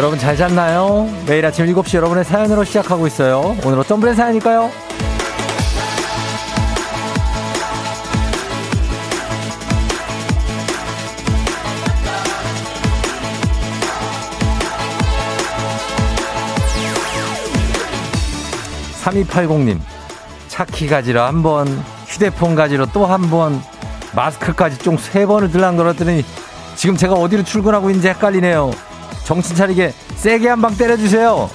[0.00, 1.10] 여러분 잘 잤나요?
[1.26, 3.54] 매일 아침 7시 여러분의 사연으로 시작하고 있어요.
[3.66, 4.70] 오늘 어떤 분의 사연일까요?
[19.02, 19.78] 3280님,
[20.48, 21.66] 차키 가지러 한 번,
[22.06, 23.60] 휴대폰 가지러 또 한 번,
[24.14, 26.24] 마스크까지 총 세 번을 들락놀았더니
[26.76, 28.70] 지금 제가 어디로 출근하고 있는지 헷갈리네요.
[29.24, 31.48] 정신 차리게 세게 한 방 때려주세요.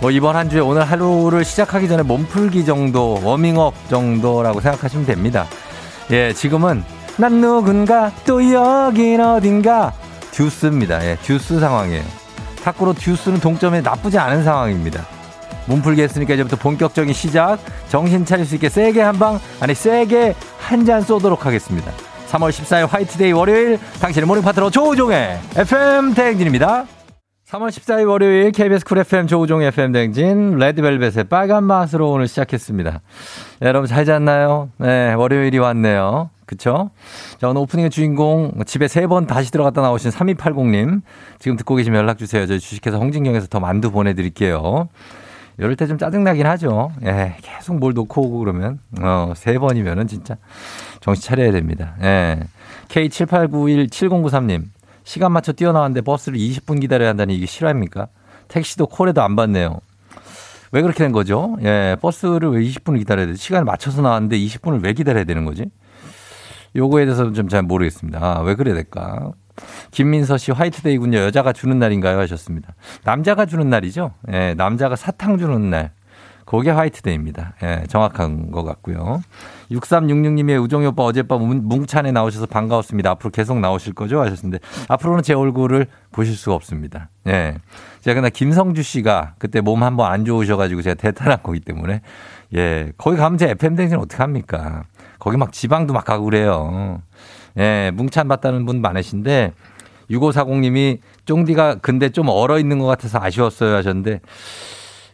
[0.00, 5.46] 뭐 이번 한 주에 오늘 하루를 시작하기 전에 몸풀기 정도, 워밍업 정도라고 생각하시면 됩니다.
[6.10, 6.82] 예, 지금은
[7.16, 9.92] 난 누군가 또 여긴 어딘가
[10.32, 11.04] 듀스입니다.
[11.06, 12.02] 예, 듀스 상황이에요.
[12.64, 15.04] 탁구로 듀스는 동점에 나쁘지 않은 상황입니다.
[15.66, 17.58] 몸풀기 했으니까 이제부터 본격적인 시작.
[17.88, 21.90] 정신 차릴 수 있게 세게 한 방, 아니 세게 한 잔 쏘도록 하겠습니다.
[22.30, 26.86] 3월 14일 화이트데이 월요일 당신의 모닝 파트너 조우종의 FM 대행진입니다.
[27.50, 33.00] 3월 14일 월요일 KBS 쿨 FM 조우종 FM 대행진 레드벨벳의 빨간 맛으로 오늘 시작했습니다.
[33.60, 34.70] 네, 여러분 잘 잤나요?
[34.78, 36.30] 네, 월요일이 왔네요.
[36.46, 36.90] 그쵸?
[37.38, 41.02] 자, 오늘 오프닝의 주인공 집에 세 번 다시 들어갔다 나오신 3280님
[41.38, 42.46] 지금 듣고 계시면 연락 주세요.
[42.46, 44.88] 저희 주식회사 홍진경에서 더 만두 보내드릴게요.
[45.58, 46.90] 이럴 때 좀 짜증나긴 하죠.
[47.04, 50.36] 예, 계속 뭘 놓고 오고 그러면, 어, 세 번이면은 진짜
[51.00, 51.94] 정신 차려야 됩니다.
[52.02, 52.40] 예.
[52.88, 54.64] K78917093님,
[55.04, 58.08] 시간 맞춰 뛰어나왔는데 버스를 20분 기다려야 한다니 이게 실화입니까?
[58.48, 59.78] 택시도 콜에도 안 받네요.
[60.72, 61.56] 왜 그렇게 된 거죠?
[61.62, 63.34] 예, 버스를 왜 20분을 기다려야 돼?
[63.34, 65.66] 시간을 맞춰서 나왔는데 20분을 왜 기다려야 되는 거지?
[66.74, 68.18] 요거에 대해서는 좀 잘 모르겠습니다.
[68.22, 69.32] 아, 왜 그래야 될까?
[69.90, 71.18] 김민서 씨 화이트데이군요.
[71.18, 72.18] 여자가 주는 날인가요?
[72.20, 72.74] 하셨습니다.
[73.04, 74.12] 남자가 주는 날이죠.
[74.32, 75.90] 예, 남자가 사탕 주는 날.
[76.44, 77.54] 그게 화이트데이입니다.
[77.62, 79.22] 예, 정확한 것 같고요.
[79.70, 83.10] 6366님의 우정이 오빠 어젯밤 뭉찬에 나오셔서 반가웠습니다.
[83.10, 84.20] 앞으로 계속 나오실 거죠?
[84.20, 84.58] 하셨는데
[84.88, 87.08] 앞으로는 제 얼굴을 보실 수가 없습니다.
[87.26, 87.56] 예.
[88.00, 92.02] 제가 그날 김성주 씨가 그때 몸 한번 안 좋으셔가지고 제가 대탈한 거기 때문에
[92.54, 92.92] 예.
[92.98, 94.84] 거기 가면 제 FM 댕진 어떡합니까?
[95.18, 97.00] 거기 막 지방도 막 가고 그래요.
[97.58, 99.52] 예, 뭉찬 봤다는 분 많으신데
[100.10, 104.20] 6540님이 쫑디가 근데 좀 얼어 있는 것 같아서 아쉬웠어요 하셨는데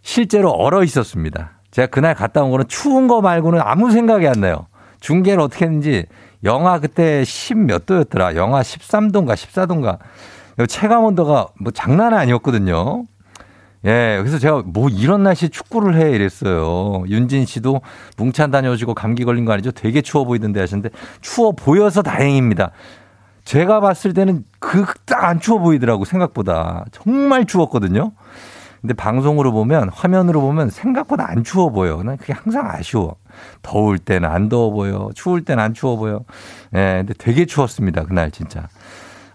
[0.02, 1.60] 실제로 얼어 있었습니다.
[1.70, 4.66] 제가 그날 갔다 온 거는 추운 거 말고는 아무 생각이 안 나요.
[5.00, 6.06] 중계를 어떻게 했는지
[6.44, 8.36] 영하 그때 10 몇 도였더라.
[8.36, 9.98] 영하 13도인가 14도인가.
[10.66, 13.04] 체감 온도가 뭐 장난 아니었거든요.
[13.88, 17.04] 예, 그래서 제가 뭐 이런 날씨에 축구를 해 이랬어요.
[17.08, 17.80] 윤진 씨도
[18.18, 19.70] 뭉찬 다녀오시고 감기 걸린 거 아니죠?
[19.72, 20.90] 되게 추워 보이던데 하셨는데
[21.22, 22.70] 추워 보여서 다행입니다.
[23.44, 28.12] 제가 봤을 때는 그 딱 안 추워 보이더라고 생각보다 정말 추웠거든요.
[28.82, 32.02] 근데 방송으로 보면 화면으로 보면 생각보다 안 추워 보여.
[32.02, 33.16] 난 그게 항상 아쉬워.
[33.62, 35.08] 더울 때는 안 더워 보여.
[35.14, 36.24] 추울 때는 안 추워 보여.
[36.74, 38.04] 예, 근데 되게 추웠습니다.
[38.04, 38.68] 그날 진짜.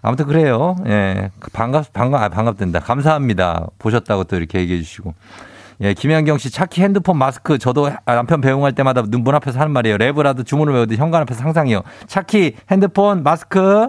[0.04, 0.76] 아무튼 그래요.
[0.86, 1.30] 예.
[1.54, 2.80] 반갑, 반갑, 아, 반갑된다.
[2.80, 3.68] 감사합니다.
[3.78, 5.14] 보셨다고 또 이렇게 얘기해 주시고.
[5.80, 9.96] 예, 김현경 씨, 차키 핸드폰 마스크 저도 남편 배웅할 때마다 눈문 앞에서 하는 말이에요.
[9.96, 11.82] 랩이라도 주문을 외우듯 현관 앞에서 항상이요.
[12.06, 13.88] 차키, 핸드폰, 마스크.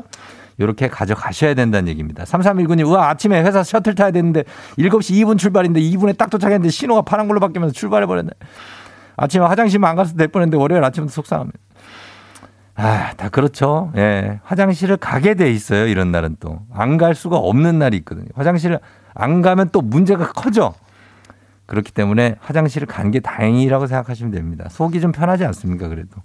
[0.58, 2.24] 요렇게 가져가셔야 된다는 얘기입니다.
[2.24, 4.46] 3319님, 우와, 아침에 회사 셔틀 타야 되는데
[4.80, 8.30] 7시 2분 출발인데 2분에 딱 도착했는데 신호가 파란 걸로 바뀌면서 출발해버렸네.
[9.18, 11.59] 아침에 화장실만 안 가서 될 뻔했는데 월요일 아침부터 속상합니다.
[12.78, 13.91] 아, 다 그렇죠.
[13.96, 14.40] 예.
[14.44, 15.88] 화장실을 가게 돼 있어요.
[15.88, 16.59] 이런 날은 또.
[16.74, 18.28] 안 갈 수가 없는 날이 있거든요.
[18.36, 18.80] 화장실을
[19.13, 20.74] 안 가면 또 문제가 커져.
[21.68, 24.68] 그렇기 때문에 화장실을 간 게 다행이라고 생각하시면 됩니다.
[24.69, 25.88] 속이 좀 편하지 않습니까?
[25.88, 26.22] 그래도.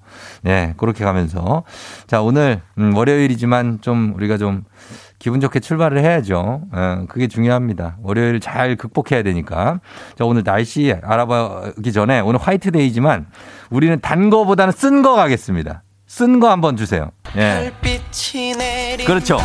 [0.47, 1.63] 예, 그렇게 가면서.
[2.09, 4.65] 자, 오늘, 음, 월요일이지만 좀 우리가 좀
[5.21, 6.63] 기분 좋게 출발을 해야죠.
[6.77, 7.97] 예, 그게 중요합니다.
[8.03, 9.81] 월요일 잘 극복해야 되니까.
[10.19, 13.27] 자, 오늘 날씨 알아보기 전에 오늘 화이트데이지만
[13.71, 15.85] 우리는 단 거보다는 쓴 거 가겠습니다.
[16.11, 17.13] 쓴 거 한번 주세요.
[17.37, 17.73] 예.
[19.07, 19.39] 그렇죠.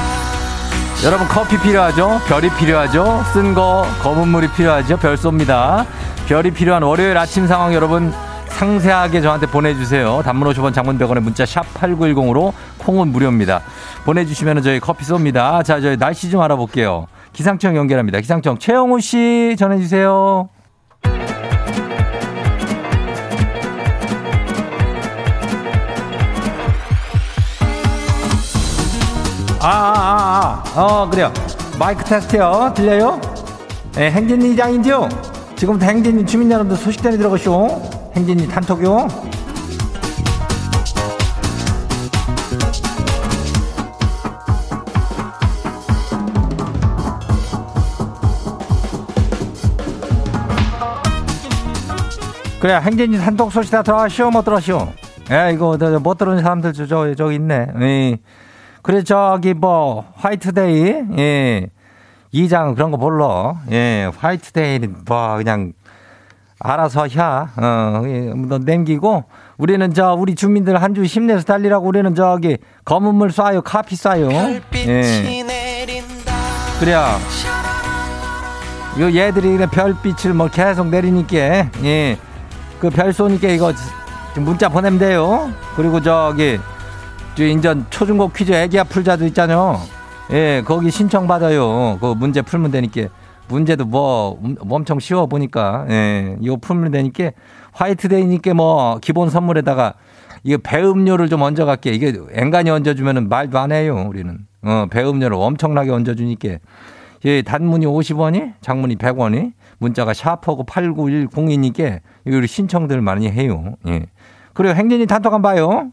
[1.05, 2.19] 여러분 커피 필요하죠?
[2.27, 3.23] 별이 필요하죠?
[3.33, 4.97] 쓴 거 검은 물이 필요하죠?
[4.97, 5.85] 별 쏩니다.
[6.27, 8.11] 별이 필요한 월요일 아침 상황 여러분
[8.47, 10.23] 상세하게 저한테 보내주세요.
[10.25, 13.61] 단문 50원 장문 100원에 문자 샵 8910으로 콩은 무료입니다.
[14.03, 15.63] 보내주시면 저희 커피 쏩니다.
[15.63, 17.05] 자, 저희 날씨 좀 알아볼게요.
[17.31, 18.19] 기상청 연결합니다.
[18.21, 20.49] 기상청 최영우 씨 전해주세요.
[29.65, 30.79] 아, 아, 아, 아.
[30.79, 31.33] 어, 그래요.
[31.79, 32.71] 마이크 테스트요.
[32.75, 33.19] 들려요?
[33.95, 35.09] 네, 행진이 이장인지요?
[35.55, 37.81] 지금부터 행진이 주민 여러분들 소식단에 들어가시오.
[38.15, 39.07] 행진이 단톡요.
[52.59, 54.29] 그래, 행진이 단톡 소식 다 들어가시오.
[54.29, 54.89] 못 들어가시오?
[55.31, 57.67] 예, 이거, 못 들은 사람들 저, 저, 저기 있네.
[57.81, 58.17] 예.
[58.85, 61.67] 그래, 저기, 뭐, 화이트데이, 예.
[62.31, 63.55] 이장 그런 거 몰라.
[63.71, 65.73] 예, 화이트데이는 뭐, 그냥,
[66.59, 69.23] 알아서 야, 어, 예, 너 남기고,
[69.57, 74.61] 우리는 저, 우리 주민들 한 주 힘내서 달리라고 우리는 저기, 검은 물 쏴요, 카피 쏴요.
[74.87, 75.01] 예.
[76.79, 77.17] 그래야.
[78.99, 81.37] 요 얘들이 별빛을 뭐 계속 내리니까,
[81.83, 82.17] 예.
[82.79, 83.73] 그 별 쏘니까 이거
[84.35, 85.49] 문자 보내면 돼요.
[85.75, 86.74] 그리고 저기, 저
[87.43, 89.79] 인전 초중고 퀴즈 애기야 풀자도 있잖아요.
[90.31, 91.97] 예, 거기 신청 받아요.
[91.99, 93.09] 그 문제 풀면 되니까.
[93.47, 94.39] 문제도 뭐,
[94.69, 95.85] 엄청 쉬워 보니까.
[95.89, 97.31] 예, 이거 풀면 되니까.
[97.73, 99.93] 화이트데이니까 뭐, 기본 선물에다가
[100.43, 101.91] 이거 배음료를 좀 얹어 갈게.
[101.91, 104.39] 이게 앵간히 얹어 주면은 말도 안 해요, 우리는.
[104.63, 106.57] 어, 배음료를 엄청나게 얹어 주니까.
[107.25, 113.75] 예, 단문이 50원이, 장문이 100원이, 문자가 샤퍼고 8910이니까 이거 신청들 많이 해요.
[113.87, 114.05] 예.
[114.53, 115.91] 그리고 행진이 단톡 한번 봐요.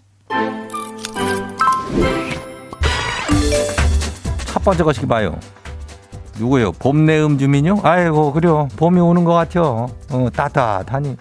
[4.62, 5.40] 첫 번째 것이 봐요.
[6.38, 6.70] 누구요?
[6.70, 7.80] 봄내음 주민요?
[7.82, 8.68] 아이고, 그래요.
[8.76, 9.90] 봄이 오는 것 같아요.
[10.08, 11.16] 어, 따뜻하니.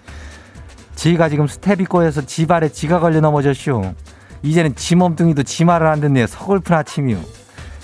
[0.94, 3.94] 지가 지금 스테비꼬에서 지발에 지가 걸려 넘어졌쇼.
[4.44, 6.28] 이제는 지 몸뚱이도 지 말을 안 듣네요.
[6.28, 7.18] 서글픈 아침이요.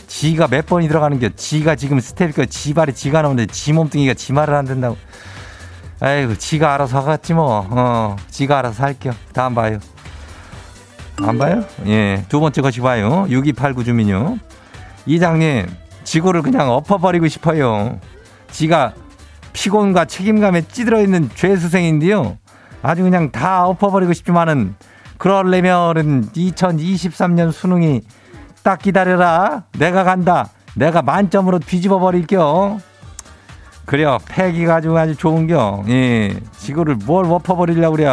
[0.07, 4.55] 지가 몇 번이 들어가는 게 지가 지금 스테비꼬에 지발에 지가 나오는데 지 몸뚱이가 지 말을
[4.55, 4.97] 안 듣는다고.
[5.99, 7.67] 아이고, 지가 알아서 하겠지 뭐.
[7.69, 9.13] 어, 지가 알아서 할게요.
[9.33, 9.81] 다음 봐요.
[11.21, 11.65] 안 봐요?
[11.87, 12.25] 예.
[12.29, 13.27] 두 번째 것이 봐요.
[13.29, 14.39] 6289 주민요.
[15.09, 15.67] 이장님,
[16.05, 17.99] 지구를 그냥 엎어버리고 싶어요.
[18.51, 18.93] 지가
[19.55, 22.37] 피곤과 책임감에 찌들어 있는 죄수생인데요.
[22.83, 24.75] 아주 그냥 다 엎어버리고 싶지만은
[25.17, 28.03] 그러려면은 2023년 수능이
[28.63, 29.65] 딱 기다려라.
[29.79, 30.51] 내가 간다.
[30.75, 32.81] 내가 만점으로 뒤집어 버릴게요.
[33.87, 34.19] 그래요.
[34.29, 35.85] 패기 가지고 아주 좋은겨.
[35.89, 36.39] 예.
[36.59, 38.07] 지구를 뭘 엎어버리려고 그래.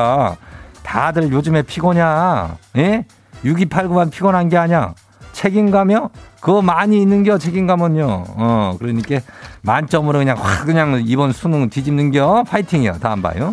[0.82, 2.58] 다들 요즘에 피곤이야.
[2.78, 3.06] 예?
[3.44, 4.96] 6289만 피곤한 게 아니야.
[5.36, 6.12] 책임감이요?
[6.40, 8.24] 그거 많이 있는겨, 책임감은요.
[8.38, 9.20] 어, 그러니까
[9.64, 12.46] 만점으로 그냥 확 그냥 이번 수능 뒤집는겨.
[12.48, 13.00] 파이팅이요.
[13.02, 13.52] 다음 봐요.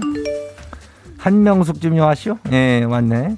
[1.18, 2.38] 한명숙 좀 왔시오?
[2.52, 3.36] 예, 왔네.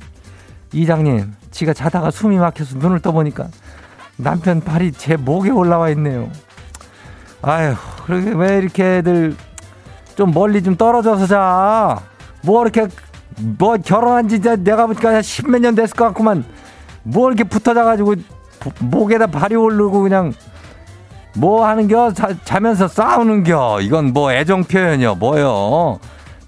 [0.72, 3.48] 이장님, 지가 자다가 숨이 막혀서 눈을 떠보니까
[4.16, 6.28] 남편 발이 제 목에 올라와 있네요.
[7.40, 7.74] 아휴,
[8.04, 9.36] 그러게 왜 이렇게들
[10.16, 12.00] 좀 멀리 좀 떨어져서 자.
[12.42, 12.88] 뭐 이렇게
[13.38, 16.44] 뭐 결혼한 지 내가 보니까 십몇 년 됐을 것 같구만.
[17.04, 18.14] 뭐 이렇게 붙어 자가지고
[18.80, 20.32] 목에다 발이 오르고 그냥
[21.36, 22.12] 뭐 하는겨?
[22.12, 23.80] 자, 자면서 싸우는겨.
[23.82, 25.16] 이건 뭐 애정 표현이요.
[25.16, 25.98] 뭐요?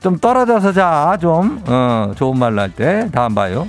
[0.01, 1.65] 좀 떨어져서 자좀.
[1.67, 3.09] 어, 좋은 말로 할 때.
[3.13, 3.67] 다음 봐요.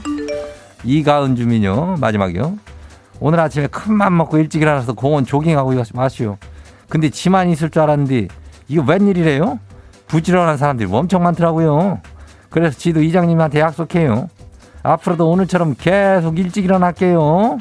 [0.83, 1.95] 이가은 주민요.
[1.99, 2.57] 마지막이요.
[3.19, 6.37] 오늘 아침에 큰 맘 먹고 일찍 일어나서 공원 조깅하고 마시오.
[6.87, 8.27] 근데 지만 있을 줄 알았는데
[8.67, 9.59] 이거 웬일이래요?
[10.07, 11.99] 부지런한 사람들이 엄청 많더라고요.
[12.49, 14.29] 그래서 지도 이장님한테 약속해요
[14.91, 17.57] 앞으로도 오늘처럼 계속 일찍 일어날게요.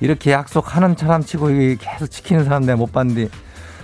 [0.00, 1.48] 이렇게 약속하는 사람 치고
[1.78, 3.28] 계속 지키는 사람 내가 못 봤는데.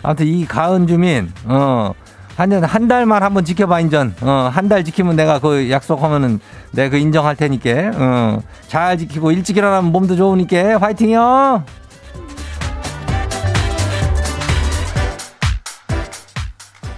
[0.02, 1.92] 아무튼 이 가은 주민 어
[2.36, 4.14] 한년 한 달만 한번 지켜봐 인전.
[4.22, 6.40] 어 한 달 지키면 내가 그 약속하면은
[6.72, 7.70] 내가 그 인정할 테니까.
[7.94, 10.78] 어 잘 지키고 일찍 일어나면 몸도 좋으니까.
[10.78, 11.64] 화이팅이요.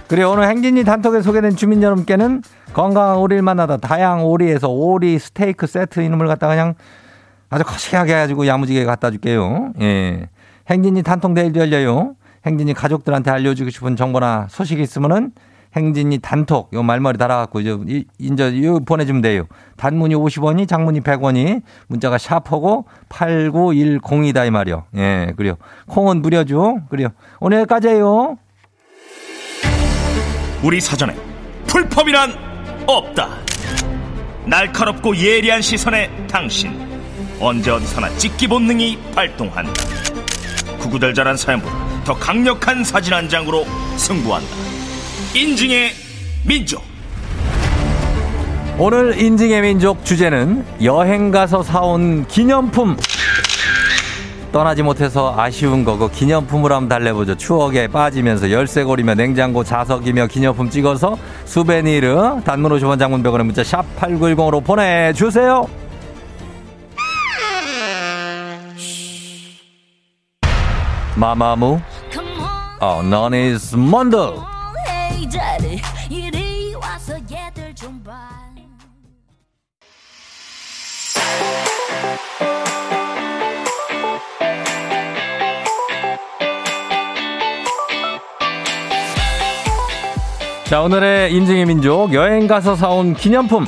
[0.07, 2.43] 그래 오늘 행진이 단톡에 소개된 주민 여러분께는
[2.73, 6.73] 건강한 오리를 만나다 다양 오리에서 오리 스테이크 세트 이름을 갖다 그냥
[7.49, 9.73] 아주 거시하게 해가지고 야무지게 갖다 줄게요.
[9.81, 10.27] 예.
[10.69, 12.15] 행진이 단통 내일도 열려요.
[12.45, 15.31] 행진이 가족들한테 알려주고 싶은 정보나 소식이 있으면은
[15.75, 19.45] 행진이 단톡 요 말머리 달아갖고 이제 인저 요 보내주면 돼요.
[19.77, 24.85] 단문이 50원이 장문이 100원이 문자가 샤퍼고 8910이다 이 말이요.
[24.97, 25.55] 예, 그래요.
[25.87, 26.81] 콩은 무료죠.
[26.89, 27.09] 그래요.
[27.39, 28.37] 오늘 여기까지예요.
[30.63, 31.15] 우리 사전에
[31.67, 32.52] 풀펌이란
[32.85, 33.29] 없다.
[34.45, 36.73] 날카롭고 예리한 시선에 당신
[37.39, 39.73] 언제 어디서나 찍기 본능이 발동한다.
[40.79, 43.65] 구구절절한 사연보다 더 강력한 사진 한 장으로
[43.97, 44.49] 승부한다.
[45.35, 45.91] 인증의
[46.45, 46.83] 민족.
[48.77, 52.97] 오늘 인증의 민족 주제는 여행 가서 사온 기념품.
[54.53, 57.35] 떠나지 못해서 아쉬운 거고 기념품으로 한번 달래보죠.
[57.35, 64.63] 추억에 빠지면서 열쇠고리며 냉장고 자석이며 기념품 찍어서 수베니르 단문 50원 장문 100원의 문자 샵 8910으로
[64.63, 65.67] 보내주세요.
[71.15, 71.79] 마마무
[72.79, 74.53] 어, 넌 is 먼더
[90.73, 93.67] 자 오늘의 인증의 민족 여행 가서 사온 기념품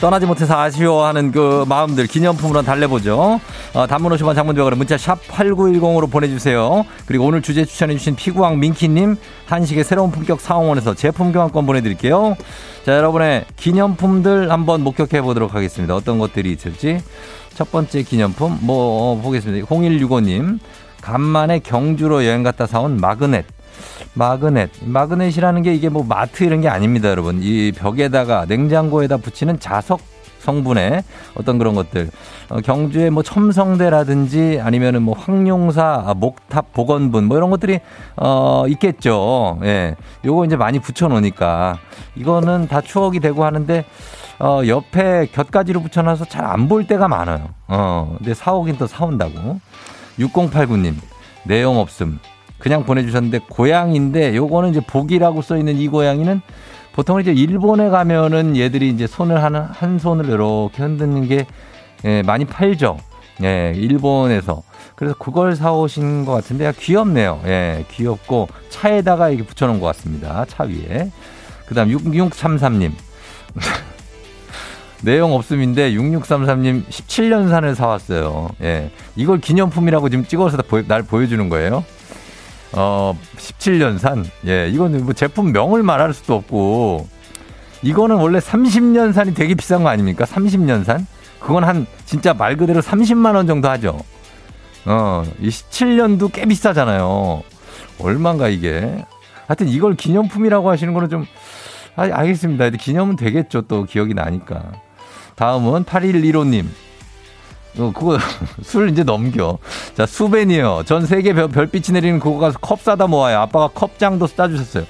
[0.00, 3.40] 떠나지 못해서 아쉬워하는 그 마음들 기념품으로 달래보죠.
[3.74, 6.86] 어, 단문 50원 장문병으로 문자 샵 8910으로 보내주세요.
[7.06, 12.36] 그리고 오늘 주제 추천해주신 피구왕 민키님 한식의 새로운 품격 상황원에서 제품 교환권 보내드릴게요.
[12.84, 15.96] 자, 여러분의 기념품들 한번 목격해 보도록 하겠습니다.
[15.96, 17.00] 어떤 것들이 있을지.
[17.54, 19.66] 첫 번째 기념품, 뭐, 어, 보겠습니다.
[19.66, 20.60] 0165님.
[21.00, 23.55] 간만에 경주로 여행 갔다 사온 마그넷.
[24.14, 24.70] 마그넷.
[24.82, 27.40] 마그넷이라는 게 이게 뭐 마트 이런 게 아닙니다, 여러분.
[27.42, 30.00] 이 벽에다가 냉장고에다 붙이는 자석
[30.40, 31.02] 성분의
[31.34, 32.08] 어떤 그런 것들.
[32.50, 37.80] 어, 경주에 뭐 첨성대라든지 아니면은 뭐 황룡사, 아, 목탑, 복원분 뭐 이런 것들이
[38.16, 39.58] 어, 있겠죠.
[39.64, 39.96] 예.
[40.24, 41.78] 요거 이제 많이 붙여 놓으니까
[42.14, 43.84] 이거는 다 추억이 되고 하는데
[44.38, 47.48] 어, 옆에 곁가지로 붙여 놔서 잘 안 볼 때가 많아요.
[47.66, 49.58] 어, 근데 사오긴 또 사온다고.
[50.20, 50.94] 6089님,
[51.44, 52.18] 내용 없음.
[52.58, 56.40] 그냥 보내주셨는데 고양인데 요거는 이제 복이라고 써 있는 이 고양이는
[56.92, 61.46] 보통 이제 일본에 가면은 얘들이 이제 손을 하는 한 손을 이렇게 흔드는 게
[62.04, 62.98] 예, 많이 팔죠.
[63.42, 64.62] 예, 일본에서.
[64.94, 67.42] 그래서 그걸 사오신 것 같은데 귀엽네요.
[67.44, 70.46] 예, 귀엽고 차에다가 이렇게 붙여놓은 것 같습니다.
[70.48, 71.10] 차 위에.
[71.66, 72.92] 그 다음 6633님.
[75.02, 78.48] 내용 없음인데 6633님 17년산을 사왔어요.
[78.62, 78.90] 예.
[79.16, 81.84] 이걸 기념품이라고 지금 찍어서 날 보여주는 거예요.
[82.72, 84.24] 어, 17년산.
[84.46, 87.08] 예, 이거는 뭐 제품 명을 말할 수도 없고,
[87.82, 90.24] 이거는 원래 30년산이 되게 비싼 거 아닙니까?
[90.24, 91.06] 30년산?
[91.40, 93.98] 그건 한, 진짜 말 그대로 30만원 정도 하죠.
[94.84, 97.42] 어, 이 17년도 꽤 비싸잖아요.
[98.00, 99.04] 얼만가 이게.
[99.46, 101.26] 하여튼 이걸 기념품이라고 하시는 거는 좀,
[101.94, 102.70] 아, 알겠습니다.
[102.70, 103.62] 기념은 되겠죠.
[103.62, 104.72] 또 기억이 나니까.
[105.36, 106.66] 다음은 8115님.
[107.78, 108.18] 어, 그거
[108.62, 109.58] 술 이제 넘겨.
[109.94, 110.84] 자, 수벤이요.
[110.86, 113.40] 전 세계 별빛이 내리는 그거 가서 컵 사다 모아요.
[113.40, 114.84] 아빠가 컵장도 싸주셨어요.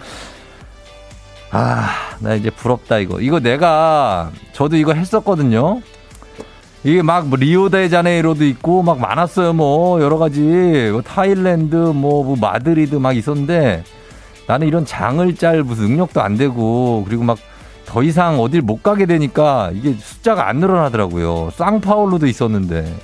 [1.50, 1.88] 아,
[2.20, 3.20] 나 이제 부럽다, 이거.
[3.20, 5.80] 이거 내가, 저도 이거 했었거든요.
[6.84, 10.40] 이게 막, 뭐, 리오데자네이로도 있고, 막 많았어요, 뭐, 여러 가지.
[10.92, 13.84] 뭐 타일랜드, 뭐, 뭐, 마드리드 막 있었는데,
[14.46, 17.38] 나는 이런 장을 짤 무슨 능력도 안 되고, 그리고 막
[17.86, 21.50] 더 이상 어딜 못 가게 되니까 이게 숫자가 안 늘어나더라고요.
[21.52, 22.94] 쌍파울로도 있었는데.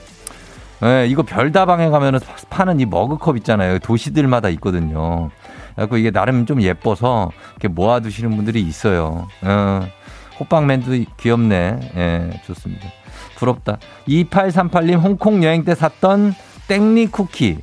[0.80, 2.18] 네, 이거 별다방에 가면은
[2.50, 3.78] 파는 이 머그컵 있잖아요.
[3.78, 5.30] 도시들마다 있거든요.
[5.76, 9.28] 그래서 이게 나름 좀 예뻐서 이렇게 모아두시는 분들이 있어요.
[9.42, 9.80] 어,
[10.40, 11.92] 호빵맨도 귀엽네.
[11.96, 12.88] 예, 좋습니다.
[13.36, 13.78] 부럽다.
[14.08, 16.34] 2838님 홍콩 여행 때 샀던
[16.66, 17.58] 땡리 쿠키.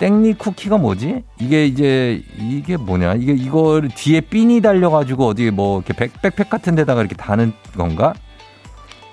[0.00, 1.22] 땡리 쿠키가 뭐지?
[1.38, 3.14] 이게 이제 이게 뭐냐?
[3.14, 8.14] 이게 이걸 뒤에 핀이 달려가지고 어디 뭐 이렇게 백, 백팩 같은 데다가 이렇게 다는 건가?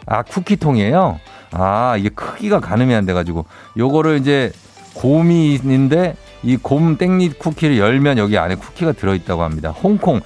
[0.06, 1.20] 아 쿠키통이에요.
[1.51, 3.46] 아 이게 크기가 가늠이 안 돼가지고
[3.77, 4.51] 요거를 이제
[4.96, 9.72] 곰이 있는데 이 곰 땡리 쿠키를 열면 여기 안에 쿠키가 들어있다고 합니다.
[9.72, 10.22] 홍콩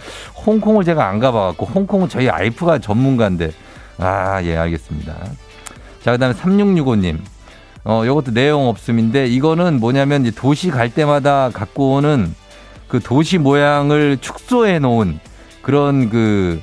[0.46, 3.52] 홍콩을 제가 안 가봐갖고 홍콩은 저희 아이프가 전문가인데
[3.98, 5.16] 아 예 알겠습니다.
[6.04, 7.18] 자 그다음에 3665님
[7.84, 12.34] 어, 요것도 내용 없음인데 이거는 뭐냐면 이제 도시 갈 때마다 갖고 오는
[12.88, 15.20] 그 도시 모양을 축소해 놓은
[15.62, 16.62] 그런 그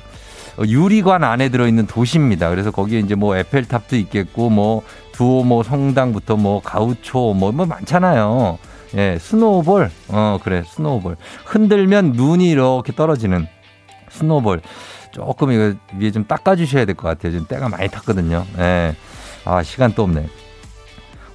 [0.65, 2.49] 유리관 안에 들어있는 도시입니다.
[2.49, 4.83] 그래서 거기에 이제 뭐 에펠탑도 있겠고 뭐
[5.13, 8.57] 두오모 성당부터 뭐 가우초 뭐, 뭐 많잖아요.
[8.95, 9.91] 예, snowball.
[10.09, 10.63] 어, 그래.
[10.65, 11.15] snowball.
[11.45, 13.47] 흔들면 눈이 이렇게 떨어지는
[14.09, 14.61] snowball.
[15.11, 17.31] 조금 이거 위에 좀 닦아주셔야 될 것 같아요.
[17.33, 18.45] 지금 때가 많이 탔거든요.
[18.57, 18.95] 예.
[19.45, 20.27] 아, 시간 또 없네.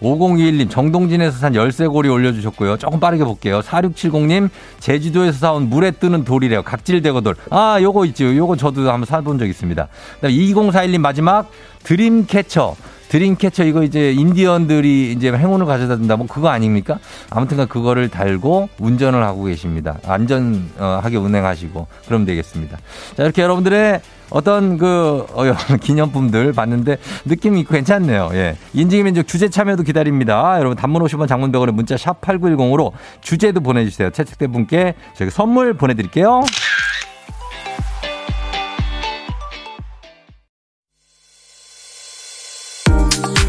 [0.05, 2.77] 5021님 정동진에서 산 열쇠고리 올려주셨고요.
[2.77, 3.61] 조금 빠르게 볼게요.
[3.61, 6.63] 4670님 제주도에서 사온 물에 뜨는 돌이래요.
[6.63, 7.37] 각질대거돌.
[7.51, 8.37] 아 요거 있죠.
[8.37, 9.89] 요거 저도 한번 사본 적 있습니다.
[10.23, 11.51] 2041님 마지막
[11.83, 12.77] 드림캐쳐.
[13.09, 16.99] 드림캐쳐 이거 이제 인디언들이 이제 행운을 가져다 준다 뭐 그거 아닙니까?
[17.31, 19.99] 아무튼간 그거를 달고 운전을 하고 계십니다.
[20.07, 22.79] 안전하게 운행하시고 그럼 되겠습니다.
[23.17, 25.45] 자 이렇게 여러분들의 어떤 그 어,
[25.81, 28.31] 기념품들 봤는데 느낌이 괜찮네요.
[28.33, 28.57] 예.
[28.73, 30.57] 인증이 민족 주제 참여도 기다립니다.
[30.59, 34.11] 여러분 단문 50원 장문 100원에 문자 샵 8910으로 주제도 보내주세요.
[34.11, 36.43] 채택된 분께 저희 선물 보내드릴게요.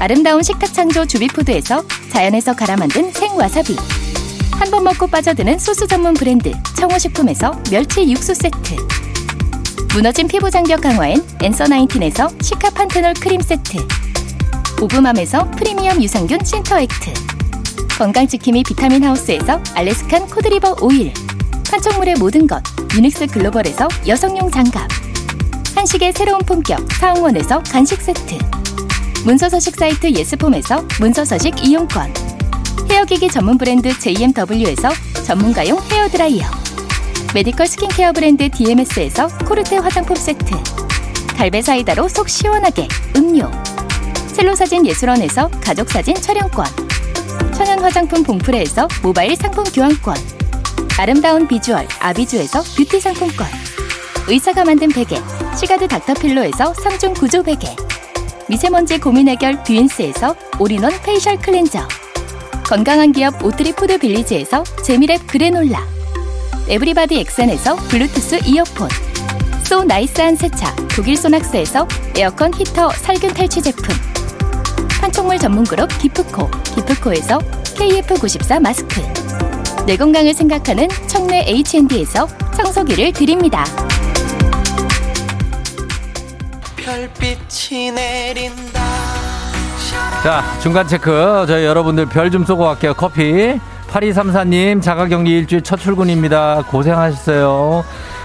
[0.00, 3.76] 아름다운 식탁 창조 주비푸드에서 자연에서 갈아 만든 생와사비.
[4.52, 8.76] 한 번 먹고 빠져드는 소스 전문 브랜드 청호식품에서 멸치 육수 세트.
[9.94, 13.78] 무너진 피부 장벽 강화엔 엔서 나인틴에서 시카 판테놀 크림 세트.
[14.80, 17.12] 오브맘에서 프리미엄 유산균 신터액트.
[17.98, 21.12] 건강지킴이 비타민 하우스에서 Alaskan cod liver oil.
[21.70, 22.62] 판촉물의 모든 것
[22.94, 24.88] 유닉스 글로벌에서 여성용 장갑.
[25.74, 28.38] 한식의 새로운 품격 사홍원에서 간식 세트
[29.24, 32.12] 문서서식 사이트 예스폼에서 문서서식 이용권.
[32.90, 34.90] 헤어기기 전문 브랜드 JMW에서
[35.24, 36.46] 전문가용 헤어드라이어.
[37.34, 40.56] 메디컬 스킨케어 브랜드 DMS에서 코르테 화장품 세트.
[41.36, 43.50] 갈배 사이다로 속 시원하게 음료.
[44.32, 46.66] 첼로사진 예술원에서 가족사진 촬영권.
[47.54, 50.16] 천연 화장품 봉프레에서 모바일 상품 교환권.
[50.96, 53.46] 아름다운 비주얼 아비주에서 뷰티 상품권.
[54.28, 55.20] 의사가 만든 베개
[55.56, 57.74] 시가드 닥터필로에서 3중 구조 베개
[58.48, 61.86] 미세먼지 고민 해결 뷰인스에서 all-in-one facial cleanser.
[62.64, 65.86] 건강한 기업 오트리 푸드 빌리지에서 재미랩 그래놀라.
[66.68, 68.88] 에브리바디 엑센에서 블루투스 이어폰.
[69.64, 71.86] 소 nice한 세차 독일 소낙스에서
[72.16, 73.94] 에어컨 히터 살균 탈취 제품.
[75.00, 79.02] 판촉물 전문 그룹 기프코 기프코에서 KF94 마스크.
[79.86, 82.26] 내 건강을 생각하는 청내 H&D에서
[82.56, 83.64] 청소기를 드립니다.
[86.88, 88.80] 별빛이 내린다.
[90.22, 91.44] 자, 중간 체크.
[91.46, 92.94] 저희 여러분들 별 좀 쏘고 갈게요.
[92.94, 93.60] 커피.
[93.90, 96.62] 8234님, 자가격리 일주일 첫 출근입니다.
[96.66, 97.84] 고생하셨어요.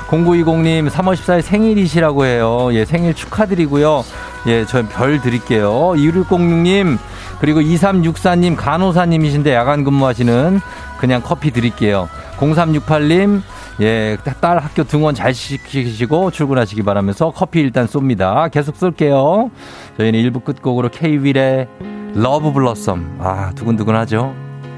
[0.10, 2.70] 0920님, 3월 14일 생일이시라고 해요.
[2.72, 4.06] 예, 생일 축하드리고요.
[4.48, 5.70] 예, 저 별 드릴게요.
[5.98, 6.98] 2606님,
[7.42, 10.62] 그리고 2364님, 간호사님이신데 야간 근무하시는
[11.00, 12.08] 그냥 커피 드릴게요.
[12.40, 13.42] 0368님,
[13.82, 18.50] 예, 딸 학교 등원 잘 시키시고 출근하시기 바라면서 커피 일단 쏩니다.
[18.52, 19.50] 계속 쏠게요.
[19.98, 21.68] 저희는 1부 끝곡으로 K-윌의
[22.14, 23.18] Love Blossom.
[23.20, 24.34] 아, 두근두근하죠?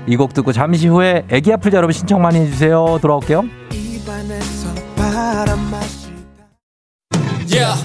[0.07, 2.99] 이 곡 듣고 잠시 후에 애기 아플 자 여러분 신청 많이 해주세요.
[3.01, 3.43] 돌아올게요.
[7.47, 7.75] Yeah.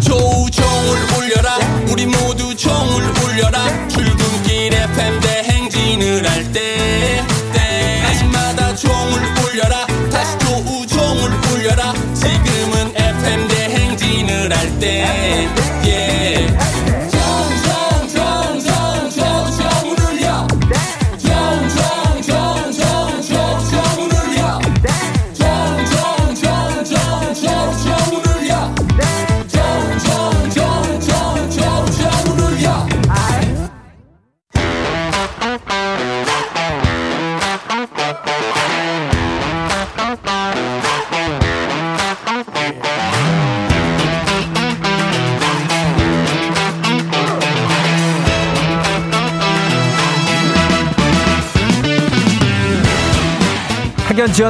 [0.00, 1.58] 조우종을 울려라
[1.92, 3.87] 우리 모두 종을 울려라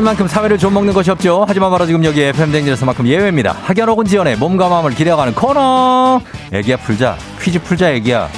[0.08, 1.44] 만큼 사회를 좀 먹는 것이 없죠.
[1.46, 3.52] 하지만 바로 지금 여기 FM 댕지에서만큼 예외입니다.
[3.52, 6.22] 학연 혹은 지원의 몸과 마음을 기대어가는 코너.
[6.50, 7.18] 애기야 풀자.
[7.42, 8.30] 퀴즈 풀자 애기야.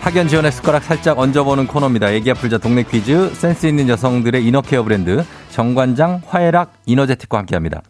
[0.00, 2.12] 학연 지원의 숟가락 살짝 얹어보는 코너입니다.
[2.12, 3.34] 애기야 풀자 동네 퀴즈.
[3.34, 7.82] 센스 있는 여성들의 이너케어 브랜드 정관장 화해락 이너제틱과 함께합니다.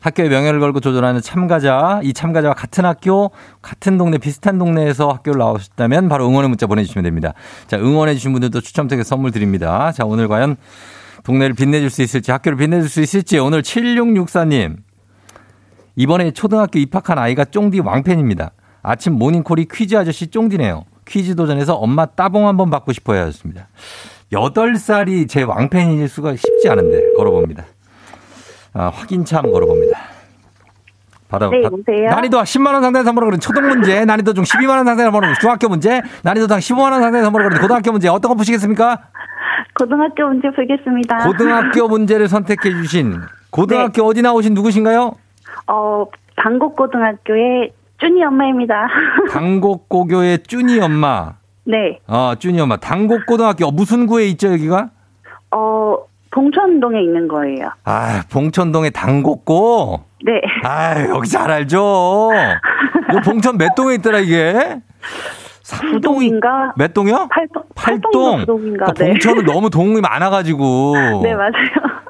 [0.00, 3.30] 학교의 명예를 걸고 조절하는 참가자, 이 참가자와 같은 학교,
[3.62, 7.34] 같은 동네, 비슷한 동네에서 학교를 나오셨다면 바로 응원의 문자 보내주시면 됩니다.
[7.66, 9.92] 자, 응원해주신 분들도 추첨 통해 선물 드립니다.
[9.92, 10.56] 자, 오늘 과연
[11.24, 14.76] 동네를 빛내줄 수 있을지, 학교를 빛내줄 수 있을지, 오늘 7664님.
[15.96, 18.52] 이번에 초등학교 입학한 아이가 쫑디 왕팬입니다.
[18.82, 20.84] 아침 모닝콜이 퀴즈 아저씨 쫑디네요.
[21.08, 23.22] 퀴즈 도전에서 엄마 따봉 한번 받고 싶어요.
[23.22, 23.68] 하셨습니다.
[24.32, 27.64] 8살이 제 왕팬일 수가 쉽지 않은데, 걸어봅니다.
[28.78, 29.98] 아, 확인참 걸어봅니다.
[31.28, 32.08] 받아, 네, 받- 여보세요?
[32.10, 36.02] 난이도 10만원 상당의 선물을 그런 초등 문제, 난이도 중 12만원 상당의 선물을 그런 중학교 문제,
[36.22, 38.98] 난이도 당 15만원 상당의 선물을 그런 고등학교 문제, 어떤 거 푸시겠습니까?
[39.74, 41.18] 고등학교 문제 풀겠습니다.
[41.26, 45.12] 고등학교 문제를 선택해 주신, 고등학교 어디 나오신 누구신가요?
[45.68, 46.04] 어,
[46.36, 48.86] 방곡고등학교의 쭈니 엄마입니다.
[49.32, 51.32] 당곡고교의 쭈니 엄마.
[51.64, 51.98] 네.
[52.06, 52.76] 어, 쭈니 엄마.
[52.76, 54.90] 당곡고등학교, 무슨 구에 있죠, 여기가?
[55.50, 55.75] 어,
[56.36, 57.70] 동천동에 있는 거예요.
[57.84, 60.00] 아, 봉천동의 당곡고.
[60.26, 60.42] 네.
[60.64, 62.28] 아, 여기 잘 알죠.
[63.08, 64.76] 이거 봉천 몇 동에 있더라, 이게?
[65.62, 66.74] 삼동이 구동인가?
[66.76, 67.28] 몇 동이요?
[67.30, 68.12] 팔동, 팔동.
[68.12, 68.84] 팔동인가 구동인가?
[68.84, 69.10] 그러니까 네.
[69.12, 70.94] 봉천은 너무 동이 많아가지고.
[71.24, 71.52] 네, 맞아요.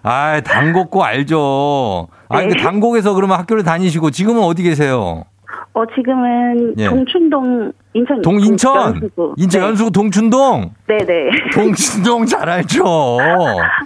[0.02, 2.08] 아, 당곡고 알죠.
[2.28, 2.48] 아, 네.
[2.48, 5.22] 그 당곡에서 그러면 학교를 다니시고 지금은 어디 계세요?
[5.72, 6.88] 어, 지금은 예.
[6.88, 8.20] 동춘동, 인천.
[8.22, 9.34] 동 인천, 연수구.
[9.36, 9.66] 인천 네.
[9.68, 11.30] 연수구 동춘동, 네네.
[11.54, 12.84] 동춘동 잘 알죠.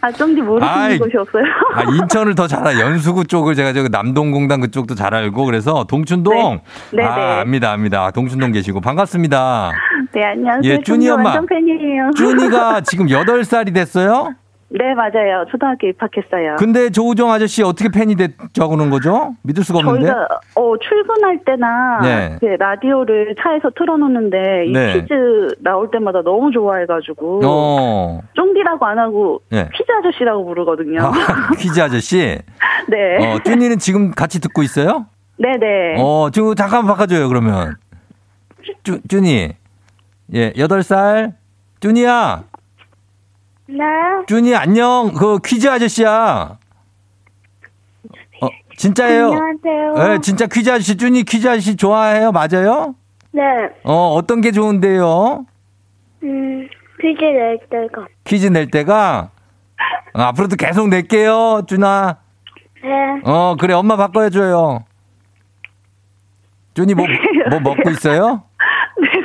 [0.03, 1.45] 아, 쫑디 모르시는 아이, 곳이 없어요?
[1.75, 2.81] 아, 인천을 더 잘 알아.
[2.81, 6.61] 연수구 쪽을 제가 저기 남동공단 그쪽도 잘 알고 그래서 동춘동.
[6.93, 7.03] 네.
[7.03, 7.23] 네, 아, 네.
[7.41, 8.11] 압니다, 압니다.
[8.11, 9.73] 동춘동 계시고 반갑습니다.
[10.13, 10.73] 네, 안녕하세요.
[10.73, 11.41] 예, 쭈니 쫑디 엄마.
[12.17, 14.35] 쭈니가 지금 8살이 됐어요?
[14.73, 15.45] 네, 맞아요.
[15.51, 16.55] 초등학교 입학했어요.
[16.57, 19.35] 근데 조우정 아저씨 어떻게 팬이 됐자고 그런 거죠?
[19.43, 20.07] 믿을 수가 없는데.
[20.07, 22.37] 저희가 어, 출근할 때나 네.
[22.39, 24.93] 그 라디오를 차에서 틀어놓는데 이 네.
[24.95, 28.21] 퀴즈 나올 때마다 너무 좋아해가지고 어.
[28.35, 29.69] 쫑디라고 안 하고 네.
[29.75, 31.01] 퀴즈 아저씨라고 부르거든요.
[31.03, 32.39] 아, 퀴즈 아저씨.
[32.89, 33.27] 네.
[33.35, 35.07] 어, 쭈니는 지금 같이 듣고 있어요?
[35.39, 35.97] 네네.
[35.99, 37.77] 어, 지금 잠깐만 바꿔줘요, 그러면.
[38.85, 39.49] 쭈, 쭈니.
[40.35, 41.33] 예, 8살.
[41.81, 42.45] 쭈니야.
[43.71, 43.85] 네.
[44.27, 45.13] 쭈니, 안녕.
[45.15, 46.59] 그 퀴즈 아저씨야.
[48.43, 49.27] 어, 진짜예요?
[49.27, 50.15] 안녕하세요.
[50.15, 52.33] 예, 진짜 퀴즈 아저씨, 쭈니 퀴즈 아저씨 좋아해요?
[52.33, 52.95] 맞아요?
[53.33, 53.43] 네.
[53.85, 55.45] 어, 어떤 게 좋은데요?
[56.25, 56.69] 음,
[57.01, 58.07] 퀴즈 낼 때가.
[58.25, 59.31] 퀴즈 낼 때가?
[60.15, 62.19] 어, 앞으로도 계속 낼게요, 쭈나.
[62.83, 62.89] 네.
[63.25, 64.85] 어, 그래, 엄마 바꿔 줘요.
[66.75, 67.07] 쭈니 뭐,
[67.51, 68.43] 뭐 먹고 있어요?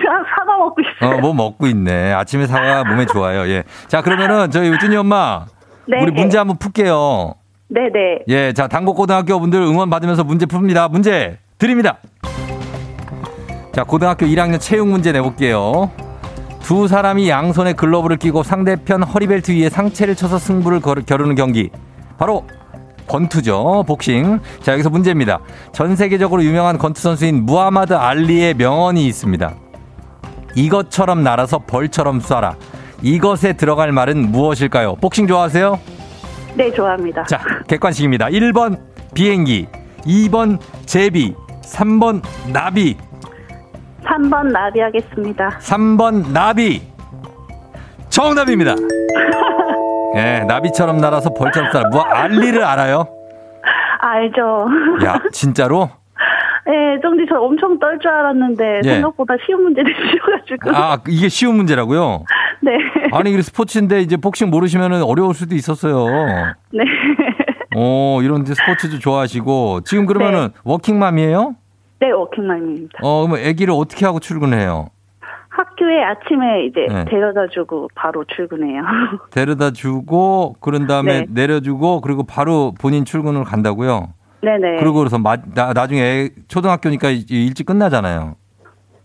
[0.06, 1.18] 네, 사과 먹고 있어요.
[1.18, 2.14] 어, 뭐 먹고 있네.
[2.14, 3.48] 아침에 사과 몸에 좋아요.
[3.50, 3.64] 예.
[3.88, 5.46] 자, 그러면은 저희 쭈니 엄마.
[5.88, 6.02] 네.
[6.02, 7.34] 우리 문제 한번 풀게요.
[7.70, 8.20] 네네.
[8.28, 10.90] 예, 자, 당곡고등학교 분들 응원 받으면서 문제 풉니다.
[10.92, 11.98] 문제 드립니다.
[13.72, 15.90] 자, 고등학교 1학년 체육 문제 내볼게요.
[16.62, 21.70] 두 사람이 양손에 글러브를 끼고 상대편 허리벨트 위에 상체를 쳐서 승부를 걸- 겨루는 경기.
[22.18, 22.46] 바로
[23.08, 23.84] 권투죠.
[23.88, 24.40] 복싱.
[24.62, 25.40] 자, 여기서 문제입니다.
[25.72, 29.54] 전 세계적으로 유명한 권투 선수인 무하마드 알리의 명언이 있습니다.
[30.56, 32.56] 이것처럼 날아서 벌처럼 쏴라.
[33.02, 34.96] 이것에 들어갈 말은 무엇일까요?
[34.96, 35.80] 복싱 좋아하세요?
[36.56, 37.24] 네, 좋아합니다.
[37.24, 38.28] 자, 객관식입니다.
[38.28, 38.80] 1번
[39.14, 39.68] 비행기,
[40.06, 42.96] 2번 제비, 3번 나비,
[44.06, 45.50] 3번 나비 하겠습니다.
[45.60, 46.82] 3번 나비.
[48.10, 48.76] 정답입니다.
[50.16, 51.92] 예, 나비처럼 날아서 벌처럼 쏴라.
[51.92, 53.08] 뭐 알리를 알아요?
[54.00, 54.68] 알죠.
[55.06, 55.90] 야, 진짜로?
[56.66, 58.90] 네, 쫑디 저 엄청 떨 줄 알았는데 예.
[58.90, 60.72] 생각보다 쉬운 문제를 주셔가지고.
[60.76, 62.24] 아, 이게 쉬운 문제라고요?
[62.62, 62.72] 네.
[63.12, 66.06] 아니, 그 스포츠인데 이제 복싱 모르시면 어려울 수도 있었어요.
[66.72, 66.84] 네.
[67.76, 69.82] 어, 이런 데 스포츠도 좋아하시고.
[69.82, 71.56] 지금 그러면은 워킹맘이에요?
[72.00, 73.00] 네, 워킹맘입니다.
[73.04, 74.88] 어, 그럼 아기를 어떻게 하고 출근해요?
[75.50, 77.06] 학교에 아침에 이제 네.
[77.06, 78.82] 데려다 주고 바로 출근해요.
[79.32, 81.26] 데려다 주고 그런 다음에 네.
[81.30, 84.10] 내려주고 그리고 바로 본인 출근을 간다고요.
[84.46, 84.78] 네네.
[84.78, 88.36] 그러고 그래서 마, 나, 나중에 애- 초등학교니까 이- 일찍 끝나잖아요.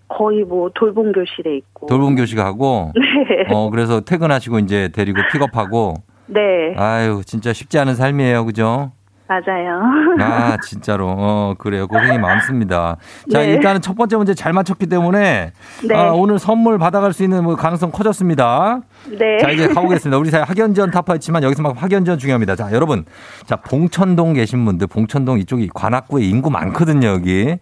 [0.08, 1.86] 거의 뭐 돌봄 교실에 있고.
[1.86, 3.54] 돌봄 교실 가고 네.
[3.54, 5.94] 어 그래서 퇴근하시고 이제 데리고 픽업하고
[6.26, 6.74] 네.
[6.76, 8.44] 아유 진짜 쉽지 않은 삶이에요.
[8.44, 8.90] 그죠?
[9.30, 9.80] 맞아요.
[10.20, 11.86] 아 진짜로 어 그래요.
[11.86, 12.96] 고생이 많습니다.
[13.30, 13.50] 자 네.
[13.52, 15.52] 일단은 첫 번째 문제 잘 맞췄기 때문에
[15.88, 15.94] 네.
[15.94, 18.80] 아, 오늘 선물 받아갈 수 있는 뭐 가능성 커졌습니다.
[19.08, 19.38] 네.
[19.38, 20.18] 자, 이제 가보겠습니다.
[20.18, 22.56] 우리 사회 학연지원 타파했지만 여기서 막 학연지원 중요합니다.
[22.56, 23.04] 자, 여러분.
[23.46, 27.56] 자, 봉천동 계신 분들, 봉천동 이쪽이 관악구에 인구 많거든요, 여기.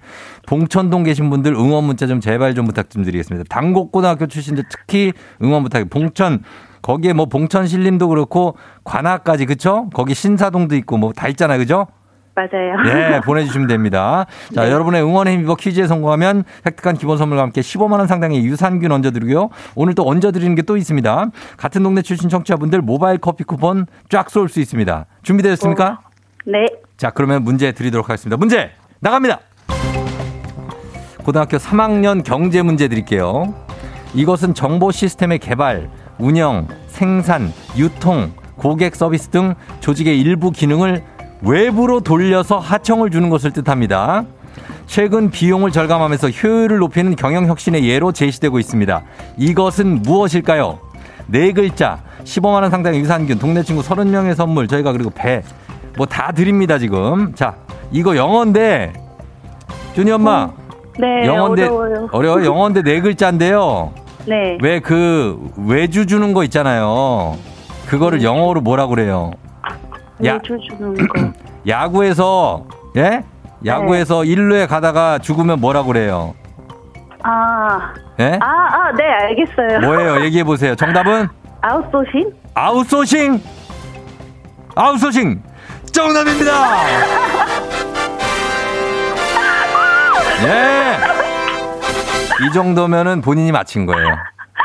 [0.46, 3.46] 봉천동 계신 분들 응원 문자 좀 제발 좀 부탁 좀 드리겠습니다.
[3.48, 5.88] 당곡고등학교 출신들 특히 응원 부탁.
[5.90, 6.42] 봉천,
[6.83, 9.88] 거기에 뭐 봉천 신림도 그렇고 관악까지, 그쵸?
[9.95, 11.87] 거기 신사동도 있고 뭐 다 있잖아요, 그죠?
[12.35, 12.77] 맞아요.
[13.17, 14.25] 예, 보내주시면 됩니다.
[14.55, 14.71] 자, 네.
[14.71, 19.51] 여러분의 응원의 힘입어 퀴즈에 성공하면 획득한 기본 선물과 함께 15만원 상당의 유산균 얹어드리고요.
[19.75, 21.31] 오늘 또 얹어드리는 게 또 있습니다.
[21.57, 25.07] 같은 동네 출신 청취자분들 모바일 커피 쿠폰 쫙 쏠 수 있습니다.
[25.25, 25.99] 준비되셨습니까?
[26.47, 26.67] 네.
[26.97, 28.37] 자, 그러면 문제 드리도록 하겠습니다.
[28.37, 29.41] 문제 나갑니다.
[31.25, 33.55] 고등학교 3학년 경제 문제 드릴게요.
[34.14, 41.02] 이것은 정보 시스템의 개발, 운영, 생산, 유통, 고객 서비스 등 조직의 일부 기능을
[41.42, 44.24] 외부로 돌려서 하청을 주는 것을 뜻합니다.
[44.87, 49.02] 최근 비용을 절감하면서 효율을 높이는 경영 혁신의 예로 제시되고 있습니다.
[49.37, 50.78] 이것은 무엇일까요?
[51.26, 55.42] 네 글자, 15만 원 상당의 유산균, 동네 친구 30명의 선물, 저희가 그리고 배,
[55.96, 57.35] 뭐 다 드립니다, 지금.
[57.35, 57.54] 자,
[57.92, 58.92] 이거 영어인데,
[59.94, 60.50] 준이 엄마,
[60.98, 61.26] 네.
[61.26, 62.09] 영어인데, 어려워요.
[62.11, 62.44] 어려워요?
[62.46, 63.92] 영어인데 네 글자인데요.
[64.29, 64.59] 네.
[64.62, 67.37] 왜 그 외주 주는 거 있잖아요.
[67.87, 69.31] 그거를 영어로 뭐라 그래요?
[70.25, 71.33] 야, 외주 주는 거.
[71.67, 72.64] 야구에서
[72.97, 73.23] 예?
[73.64, 74.29] 야구에서 네.
[74.29, 76.35] 일루에 가다가 죽으면 뭐라 그래요?
[77.23, 77.93] 아.
[78.21, 78.38] 예?
[78.41, 79.81] 아, 아, 네, 알겠어요.
[79.81, 80.21] 뭐예요?
[80.27, 80.75] 얘기해 보세요.
[80.75, 81.29] 정답은
[81.61, 82.33] 아웃소싱?
[82.55, 83.41] 아웃소싱.
[84.75, 85.43] 아웃소싱.
[85.93, 86.53] 정답입니다.
[90.45, 91.17] 예.
[92.46, 94.09] 이 정도면은 본인이 맞힌 거예요.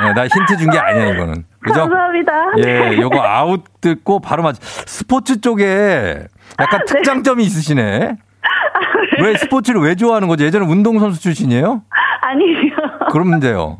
[0.03, 1.45] 예, 나 힌트 준 게 아니야 이거는.
[1.59, 1.81] 그죠?
[1.81, 2.33] 감사합니다.
[2.65, 4.55] 예, 요거 아웃 듣고 바로 맞.
[4.59, 6.23] 스포츠 쪽에
[6.59, 6.85] 약간 네.
[6.85, 8.17] 특장점이 있으시네.
[9.23, 10.43] 왜 스포츠를 왜 좋아하는 거죠?
[10.45, 11.81] 예전에 운동선수 출신이에요?
[12.21, 12.57] 아니요.
[13.11, 13.77] 그러면 돼요.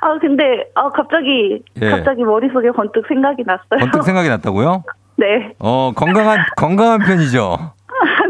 [0.00, 0.44] 아, 근데,
[0.74, 1.90] 아, 갑자기, 예.
[1.90, 3.78] 갑자기 머릿속에 번뜩 생각이 났어요.
[3.80, 4.82] 번뜩 생각이 났다고요?
[5.16, 5.54] 네.
[5.60, 7.72] 어, 건강한, 건강한 편이죠.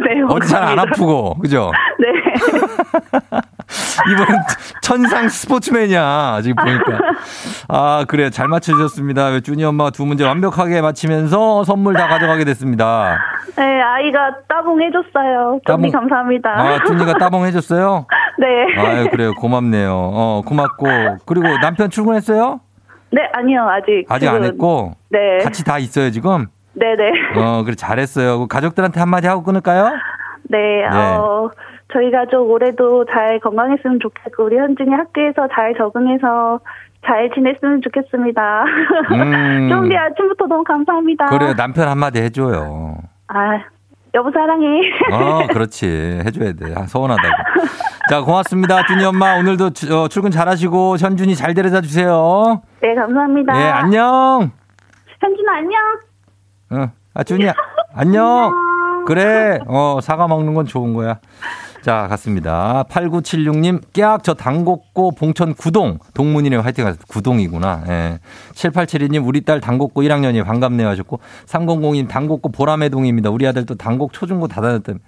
[0.06, 0.22] 네.
[0.28, 0.78] 어디 잘 안.
[0.78, 1.72] 아프고, 그죠?
[1.98, 2.06] 네.
[4.12, 4.40] 이번엔
[4.82, 6.40] 천상 스포츠맨이야.
[6.42, 6.98] 지금 보니까.
[7.68, 8.30] 아, 그래.
[8.30, 9.40] 잘 맞춰주셨습니다.
[9.40, 13.18] 준이 엄마가 두 문제 완벽하게 맞히면서 선물 다 가져가게 됐습니다.
[13.56, 15.60] 네, 아이가 따봉 해줬어요.
[15.66, 15.90] 따봉.
[15.90, 16.50] 좀 감사합니다.
[16.50, 18.06] 아, 준이가 따봉 해줬어요?
[18.38, 18.46] 네.
[18.80, 19.32] 아유, 그래요.
[19.34, 19.92] 고맙네요.
[19.92, 20.86] 어, 고맙고.
[21.26, 22.60] 그리고 남편 출근했어요?
[23.10, 24.04] 네, 아니요, 아직.
[24.08, 24.92] 아직 안 했고.
[25.10, 25.38] 네.
[25.42, 26.46] 같이 다 있어요, 지금?
[26.72, 27.12] 네네.
[27.36, 27.76] 어, 그래.
[27.76, 28.40] 잘했어요.
[28.40, 29.92] 그 가족들한테 한마디 하고 끊을까요?
[30.50, 31.48] 네, 어,
[31.94, 36.58] 저희 가족 올해도 잘 건강했으면 좋겠고, 우리 현진이 학교에서 잘 적응해서
[37.06, 38.64] 잘 지냈으면 좋겠습니다.
[39.12, 39.68] 음.
[39.70, 41.26] 쫑디 아침부터 너무 감사합니다.
[41.26, 41.54] 그래요.
[41.54, 42.96] 남편 한마디 해줘요.
[43.28, 43.60] 아,
[44.14, 44.66] 여보 사랑해.
[45.12, 45.86] 어, 그렇지.
[46.26, 46.74] 해줘야 돼.
[46.76, 47.28] 아, 서운하다고.
[48.10, 48.84] 자, 고맙습니다.
[48.86, 49.36] 준이 엄마.
[49.38, 52.60] 오늘도 주- 어, 출근 잘하시고, 현준이 잘 데려다 주세요.
[52.82, 53.56] 네, 감사합니다.
[53.56, 54.50] 예, 안녕.
[55.20, 55.80] 현진아, 안녕.
[56.70, 57.52] 어, 아, 준이야.
[57.94, 58.52] 안녕.
[59.06, 59.60] 그래.
[59.68, 61.18] 어, 사과 먹는 건 좋은 거야.
[61.84, 62.82] 자, 갔습니다.
[62.88, 65.98] 8976님, 깨악, 저 당곡고 봉천 구동.
[66.14, 67.84] 동문이네 화이팅 하셨 구동이구나.
[67.88, 68.20] 예.
[68.54, 73.28] 7872님, 우리 딸 당곡고 1학년이 반갑네요 하셨고, 3002님, 당곡고 보라매동입니다.
[73.28, 74.98] 우리 아들 또 당곡 초중고 다 다녔다며.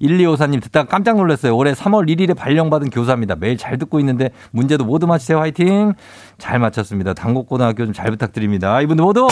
[0.00, 1.54] 1254님, 듣다가 깜짝 놀랐어요.
[1.54, 3.36] 올해 3월 1일에 발령받은 교사입니다.
[3.36, 5.38] 매일 잘 듣고 있는데, 문제도 모두 맞히세요.
[5.38, 5.92] 화이팅!
[6.38, 7.12] 잘 맞췄습니다.
[7.12, 8.80] 당곡고등학교 좀 잘 부탁드립니다.
[8.80, 9.28] 이분들 모두!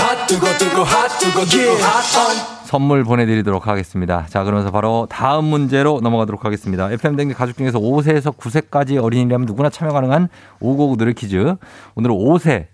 [2.71, 4.27] 선물 보내드리도록 하겠습니다.
[4.29, 6.89] 자, 그러면서 바로 다음 문제로 넘어가도록 하겠습니다.
[6.93, 10.29] FM댕지 가족 중에서 5세에서 9세까지 어린이라면 누구나 참여 가능한
[10.61, 11.57] 5곡 노래 퀴즈.
[11.97, 12.67] 오늘은 5세.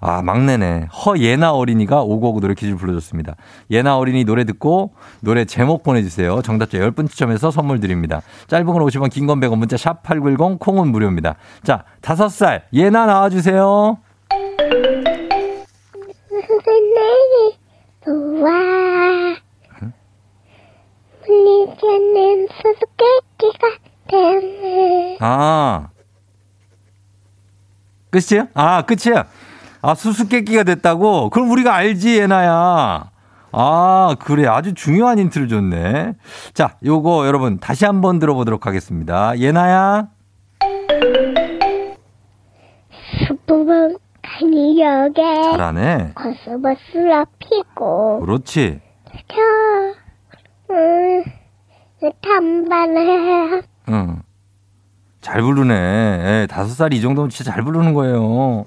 [0.00, 0.86] 아, 막내네.
[0.86, 3.36] 허예나 어린이가 5곡 노래 퀴즈를 불러줬습니다.
[3.70, 6.40] 예나 어린이 노래 듣고 노래 제목 보내주세요.
[6.40, 8.22] 정답자 10분 추첨해서 선물 드립니다.
[8.46, 11.34] 짧은 건 50원, 긴 건 100원, 문자 샵 8910, 콩은 무료입니다.
[11.62, 13.98] 자, 5살 예나 나와주세요.
[16.48, 17.63] 선생님
[18.04, 18.50] 이 좋아
[21.26, 23.68] 물리치는 수수께끼가
[24.08, 25.88] 되네 아.
[28.10, 28.48] 끝이에요?
[28.54, 29.24] 아, 끝이야.
[29.82, 31.30] 아, 수수께끼가 됐다고?
[31.30, 33.10] 그럼 우리가 알지, 예나야.
[33.50, 34.46] 아, 그래.
[34.46, 36.14] 아주 중요한 힌트를 줬네.
[36.52, 39.36] 자, 요거 여러분 다시 한번 들어보도록 하겠습니다.
[39.38, 40.08] 예나야.
[43.26, 43.98] 수분은
[44.38, 46.12] 간이역에 잘하네.
[46.14, 48.80] 코스모스라 피고 그렇지.
[49.28, 51.22] 켜 음,
[52.20, 54.22] 탐반해 응.
[55.20, 55.74] 잘 부르네.
[55.74, 58.64] 예, 다섯 살이 이 정도면 진짜 잘 부르는 거예요.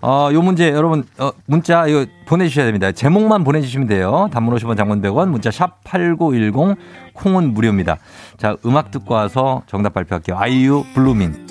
[0.00, 2.90] 아, 요 문제 여러분 어, 문자 이거 보내주셔야 됩니다.
[2.90, 4.28] 제목만 보내주시면 돼요.
[4.32, 6.76] 단문 50원 장문 100원 문자 샵 8910
[7.14, 7.98] 콩은 무료입니다.
[8.38, 10.36] 자 음악 듣고 와서 정답 발표할게요.
[10.36, 11.46] 아이유 블루밍.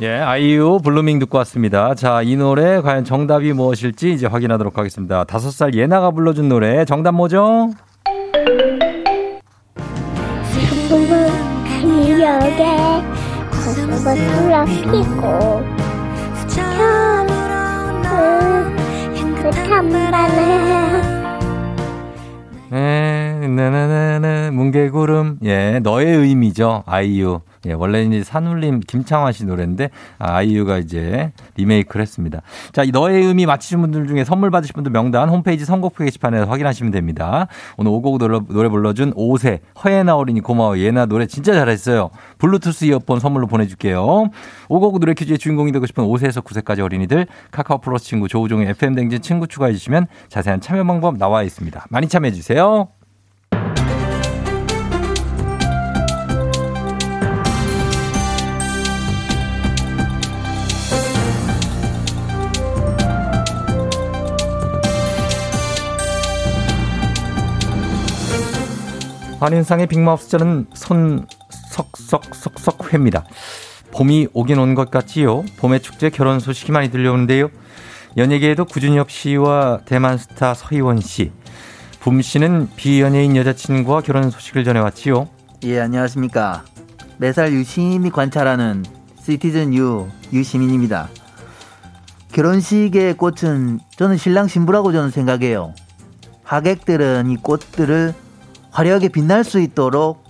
[0.00, 1.94] 예, 아이유 블루밍 듣고 왔습니다.
[1.94, 5.22] 자, 이 노래 과연 정답이 무엇일지 이제 확인하도록 하겠습니다.
[5.22, 7.70] 다섯 살 예나가 불러준 노래 정답 뭐죠?
[14.92, 15.62] 피고
[19.76, 21.03] 음,
[23.54, 25.38] 네네네네, 뭉게구름.
[25.44, 26.82] 예, 너의 의미죠.
[26.86, 27.40] 아이유.
[27.66, 32.42] 예, 원래는 이제 산울림 김창완 씨 노래인데, 아, 아이유가 이제 리메이크를 했습니다.
[32.72, 36.92] 자, 이 너의 의미 맞히신 분들 중에 선물 받으실 분들 명단 홈페이지 선곡표 게시판에서 확인하시면
[36.92, 37.46] 됩니다.
[37.76, 40.78] 오늘 오곡 노래, 노래 불러준 5세 허예나 어린이 고마워.
[40.78, 42.10] 예나 노래 진짜 잘했어요.
[42.38, 44.30] 블루투스 이어폰 선물로 보내줄게요.
[44.68, 49.22] 오곡 노래 퀴즈의 주인공이 되고 싶은 5세에서 9세까지 어린이들 카카오 플러스 친구 조우종의 FM 댕진
[49.22, 51.86] 친구 추가해 주시면 자세한 참여 방법 나와 있습니다.
[51.88, 52.88] 많이 참여해 주세요.
[69.44, 73.24] 한인상의 빅마우스 저는 손 석석석석 회입니다.
[73.92, 75.44] 봄이 오긴 온 것 같지요.
[75.58, 77.48] 봄의 축제 결혼 소식이 많이 들려오는데요.
[78.16, 81.30] 연예계에도 구준엽 씨와 대만 스타 서희원 씨,
[82.00, 85.28] 붐 씨는 비연예인 여자친구와 결혼 소식을 전해왔지요.
[85.64, 86.64] 예, 안녕하십니까.
[87.18, 88.84] 매사를 유심히 관찰하는
[89.22, 91.08] citizen 유 유시민입니다.
[92.32, 95.74] 결혼식의 꽃은 저는 신랑 신부라고 저는 생각해요.
[96.44, 98.14] 하객들은 이 꽃들을
[98.74, 100.24] 화려하게 빛날 수 있도록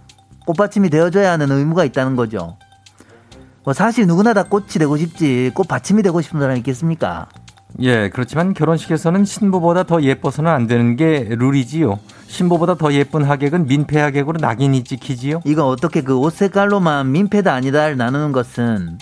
[0.47, 2.59] 꽃받침이 되어줘야 하는 의무가 있다는 거죠.
[3.65, 7.27] 뭐 사실 누구나 다 꽃이 되고 싶지 꽃받침이 되고 싶은 사람 있겠습니까?
[7.81, 11.99] 예, 그렇지만 결혼식에서는 신부보다 더 예뻐서는 안 되는 게 룰이지요.
[12.27, 15.41] 신부보다 더 예쁜 하객은 민폐 하객으로 낙인이 찍히지요.
[15.47, 18.99] 이건 어떻게 그 옷 색깔로만 민폐다 아니다를 나누는 것은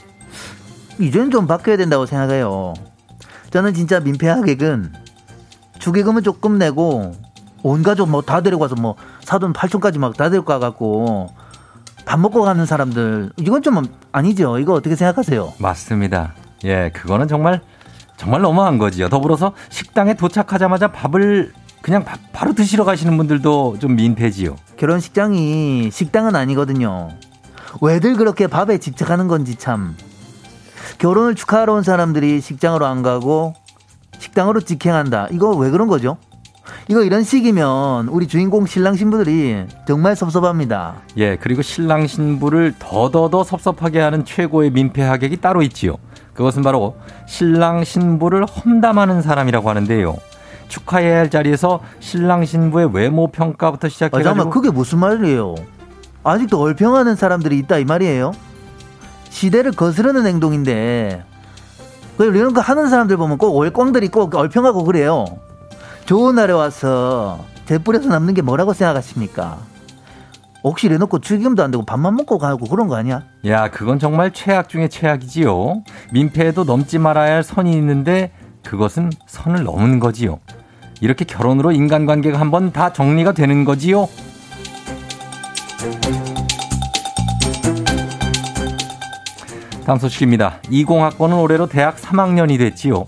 [1.01, 2.75] 이제는 좀 바뀌어야 된다고 생각해요.
[3.51, 4.93] 저는 진짜 민폐 하객은
[5.81, 7.13] 축의금은 조금 내고
[7.63, 11.29] 온 가족 뭐다 와서 뭐 사돈 팔촌까지 막 다 데리고 가갖고
[12.05, 14.59] 밥 먹고 가는 사람들 이건 좀 아니죠.
[14.59, 15.55] 이거 어떻게 생각하세요?
[15.59, 16.35] 맞습니다.
[16.65, 17.61] 예, 그거는 정말
[18.17, 19.09] 정말 너무한 거지요.
[19.09, 24.57] 더불어서 식당에 도착하자마자 밥을 그냥 바, 바로 드시러 가시는 분들도 좀 민폐지요.
[24.77, 27.11] 결혼식장이 식당은 아니거든요.
[27.81, 29.97] 왜들 그렇게 밥에 집착하는 건지 참.
[30.99, 33.55] 결혼을 축하하러 온 사람들이 식장으로 안 가고
[34.19, 35.29] 식당으로 직행한다.
[35.33, 36.17] 이거 왜 그런 거죠?
[36.89, 40.97] 이거 이런 식이면 우리 주인공 신랑 신부들이 정말 섭섭합니다.
[41.17, 45.97] 예, 그리고 신랑 신부를 더더더 섭섭하게 하는 최고의 민폐 하객이 따로 있지요.
[46.35, 50.17] 그것은 바로 신랑 신부를 험담하는 사람이라고 하는데요.
[50.69, 55.55] 축하해야 할 자리에서 신랑 신부의 외모 평가부터 아, 시작해가지고 잠깐만 그게 무슨 말이에요?
[56.25, 58.33] 아직도 얼평하는 사람들이 있다 이 말이에요?
[59.29, 61.25] 시대를 거스르는 행동인데
[62.17, 65.27] 그 이런 거 하는 사람들 보면 꼭 월광들이 꼭 얼평하고 그래요.
[66.05, 69.59] 좋은 날에 와서 재뿌려서 남는 게 뭐라고 생각하십니까?
[70.65, 73.25] 혹시 이래놓고 죽임도 안 되고 밥만 먹고 가고 그런 거 아니야?
[73.47, 75.83] 야, 그건 정말 최악 중에 최악이지요.
[76.13, 78.33] 민폐에도 넘지 말아야 할 선이 있는데
[78.65, 80.39] 그것은 선을 넘은 거지요.
[81.01, 84.09] 이렇게 결혼으로 인간관계가 한번 다 정리가 되는 거지요.
[89.85, 90.61] 다음 소식입니다.
[90.71, 93.05] 20학번은 올해로 대학 3학년이 됐지요.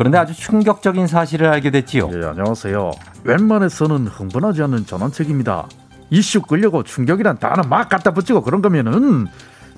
[0.00, 2.08] 그런데 아주 충격적인 사실을 알게 됐지요.
[2.14, 2.90] 예, 안녕하세요.
[3.24, 5.66] 웬만해서는 흥분하지 않는 전원책입니다.
[6.08, 9.26] 이슈 끌려고 충격이란 단어 막 갖다 붙이고 그런 거면은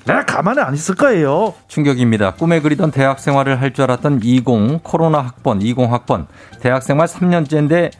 [0.04, 1.54] 내가 가만히 안 있을 거예요.
[1.66, 2.34] 충격입니다.
[2.34, 6.28] 꿈에 그리던 대학 생활을 할 줄 알았던 20 코로나 학번, 20 학번.
[6.60, 7.90] 대학 생활 3년째인데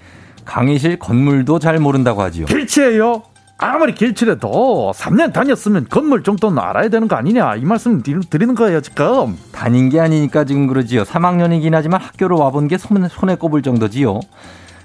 [0.44, 2.46] 강의실 건물도 잘 모른다고 하지요.
[2.46, 3.24] 길치예요.
[3.64, 8.80] 아무리 길치래도 3년 다녔으면 건물 정도는 알아야 되는 거 아니냐 이 말씀 드- 드리는 거예요
[8.80, 9.38] 지금.
[9.52, 11.04] 다닌 게 아니니까 지금 그러지요.
[11.04, 14.18] 3학년이긴 하지만 학교를 와본 게 손에, 손에 꼽을 정도지요.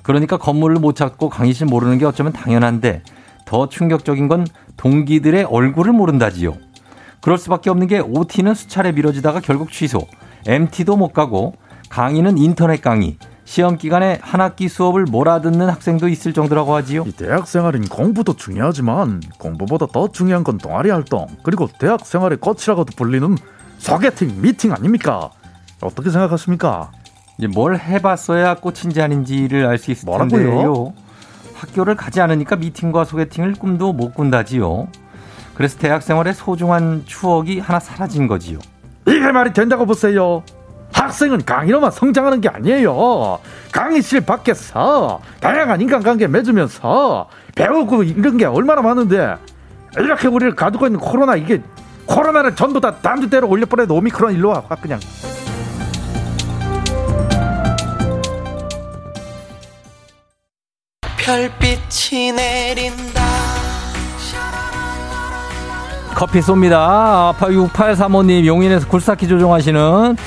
[0.04, 3.02] 그러니까 건물을 못 찾고 강의실 모르는 게 어쩌면 당연한데
[3.46, 4.46] 더 충격적인 건
[4.78, 6.54] 동기들의 얼굴을 모른다지요.
[7.22, 10.06] 그럴 수밖에 없는 게 OT는 수차례 미뤄지다가 결국 취소,
[10.46, 11.56] MT도 못 가고
[11.90, 17.06] 강의는 인터넷 강의, 시험 기간에 한 학기 수업을 몰아듣는 학생도 있을 정도라고 하지요.
[17.08, 22.94] 이 대학 생활은 공부도 중요하지만 공부보다 더 중요한 건 동아리 활동 그리고 대학 생활의 꽃이라고도
[22.98, 23.38] 불리는
[23.78, 25.30] 소개팅 미팅 아닙니까?
[25.80, 26.92] 어떻게 생각하십니까?
[27.38, 30.30] 이제 뭘 해봤어야 꽃인지 아닌지를 알 수 있을 뭐라고요?
[30.30, 30.94] 텐데요.
[31.56, 34.90] 학교를 가지 않으니까 미팅과 소개팅을 꿈도 못 꾼다지요.
[35.54, 38.60] 그래서 대학 생활의 소중한 추억이 하나 사라진 거지요.
[39.08, 40.44] 이게 말이 된다고 보세요.
[40.94, 43.40] 학생은 강의로만 성장하는 게 아니에요.
[43.72, 49.36] 강의실 밖에서 다양한 인간관계 맺으면서 배우고 이런 게 얼마나 많은데
[49.98, 51.62] 이렇게 우리를 가두고 있는 코로나 이게
[52.06, 55.00] 코로나를 전부 다 단두대로 올려버려도 오미크론 일로 와확 그냥
[61.18, 63.28] 별빛이 내린다
[66.16, 67.32] 커피 쏩니다.
[67.36, 70.18] 6835님 용인에서 굴삭기 조종하시는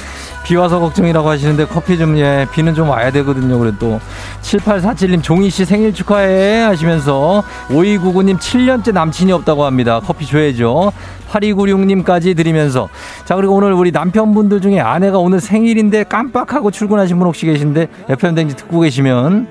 [0.50, 3.56] 비 와서 걱정이라고 하시는데 커피 좀 예, 비는 좀 와야 되거든요.
[3.60, 4.00] 그래도
[4.42, 10.00] 7847님 종희 씨 생일 축하해 하시면서 5299님 7년째 남친이 없다고 합니다.
[10.04, 10.92] 커피 줘야죠.
[11.30, 12.88] 8296님까지 드리면서
[13.24, 18.34] 자 그리고 오늘 우리 남편분들 중에 아내가 오늘 생일인데 깜빡하고 출근하신 분 혹시 계신데 FM
[18.34, 19.46] 댕지 듣고 계시면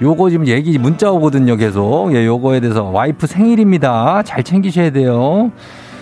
[0.00, 2.10] 요거 지금 얘기 문자 오거든요, 계속.
[2.14, 4.22] 예, 요거에 대해서 와이프 생일입니다.
[4.24, 5.52] 잘 챙기셔야 돼요.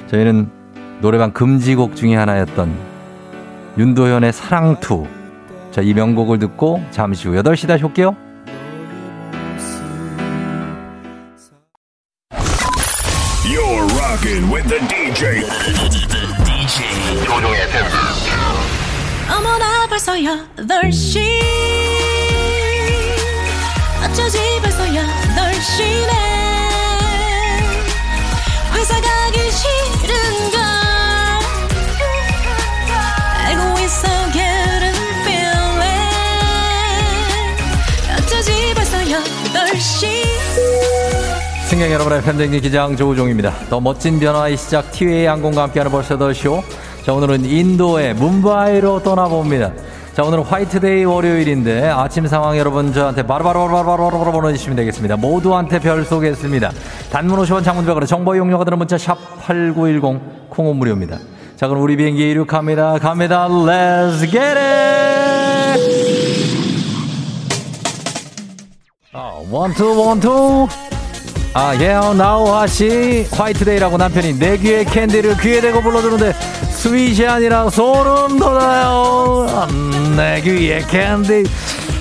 [0.06, 0.48] 저희는
[1.00, 2.89] 노래방 금지곡 중에 하나였던
[3.80, 5.06] 윤도현의 사랑투.
[5.70, 8.14] 자, 이 명곡을 듣고 잠시 후 8시 다시 올게요.
[19.30, 21.59] 어머나 벌써 8시
[41.80, 43.54] 승객 여러분의 팬데믹 기장 조우종입니다.
[43.70, 46.62] 더 멋진 변화의 시작 티웨이 항공과 함께하는 벌써 더 쇼.
[47.06, 49.72] 자, 오늘은 인도의 뭄바이로 떠나봅니다.
[50.12, 55.16] 자, 오늘은 화이트데이 월요일인데 아침 상황 여러분 저한테 바로바로 바로바로 바로 보내주시면 되겠습니다.
[55.16, 56.70] 모두한테 별 쏘겠습니다.
[57.10, 61.16] 단문 50원 장문 100원 정보 이용료가 드는 문자 샵 8910 콩은 무료입니다.
[61.56, 62.98] 자, 그럼 우리 비행기 이륙합니다.
[62.98, 63.48] 갑니다.
[63.48, 65.80] Let's get it!
[69.14, 70.89] 아, one two one two
[71.52, 76.32] 아, yeah, now 하시 화이트데이라고 남편이 내 귀에 캔디를 귀에 대고 불러주는데
[76.70, 79.66] 스윗이 아니라 소름 돋아요.
[79.70, 81.44] 음, 내 귀에 캔디.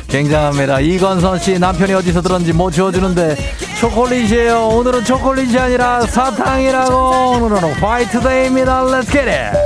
[0.08, 0.80] 굉장합니다.
[0.80, 3.36] 이건선 씨 남편이 어디서 들었는지 뭐 지워주는데
[3.80, 4.68] 초콜릿이에요.
[4.68, 6.96] 오늘은 초콜릿이 아니라 사탕이라고.
[7.42, 8.84] 오늘은 화이트데이입니다.
[8.84, 9.58] Let's get it.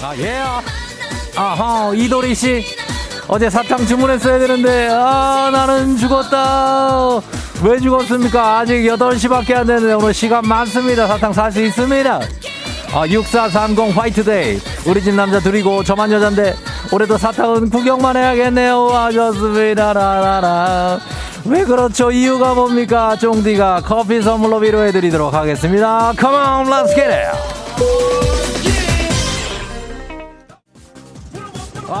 [0.00, 0.42] 아, 예.
[1.36, 2.64] 아하, 이도리 씨.
[3.28, 7.20] 어제 사탕 주문했어야 되는데, 아, 나는 죽었다.
[7.62, 8.58] 왜 죽었습니까?
[8.60, 11.06] 아직 8시밖에 안 됐는데, 오늘 시간 많습니다.
[11.06, 12.20] 사탕 살 수 있습니다.
[12.94, 14.60] 아, 6430 화이트데이.
[14.86, 16.54] 우리 집 남자 둘이고, 저만 여잔데,
[16.90, 18.88] 올해도 사탕은 구경만 해야겠네요.
[18.94, 19.92] 아, 좋습니다.
[19.92, 20.98] 라라라.
[21.44, 22.10] 왜 그렇죠?
[22.10, 23.14] 이유가 뭡니까?
[23.16, 26.14] 쫑디가 커피 선물로 위로해드리도록 하겠습니다.
[26.18, 26.66] Come on,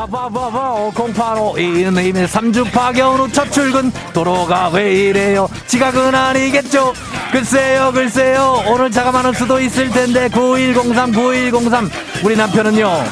[0.02, 0.12] it.
[0.12, 3.90] 와봐봐봐 0852님 3주 파견 후 첫 출근.
[4.12, 5.48] 도로가 왜 이래요?
[5.66, 6.92] 지각은 아니겠죠?
[7.32, 8.62] 글쎄요 글쎄요.
[8.66, 11.90] 오늘 차가 많을 수도 있을 텐데 9103 9103
[12.24, 13.04] 우리 남편은요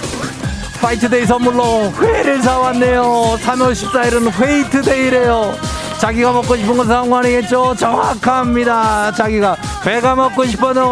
[0.81, 3.39] 화이트데이 선물로 회를 사왔네요.
[3.43, 5.55] 3월 14일은 화이트데이래요.
[5.99, 7.75] 자기가 먹고 싶은 건 상관이겠죠?
[7.77, 9.13] 정확합니다.
[9.13, 9.57] 자기가
[9.87, 10.83] 회가 먹고 싶어는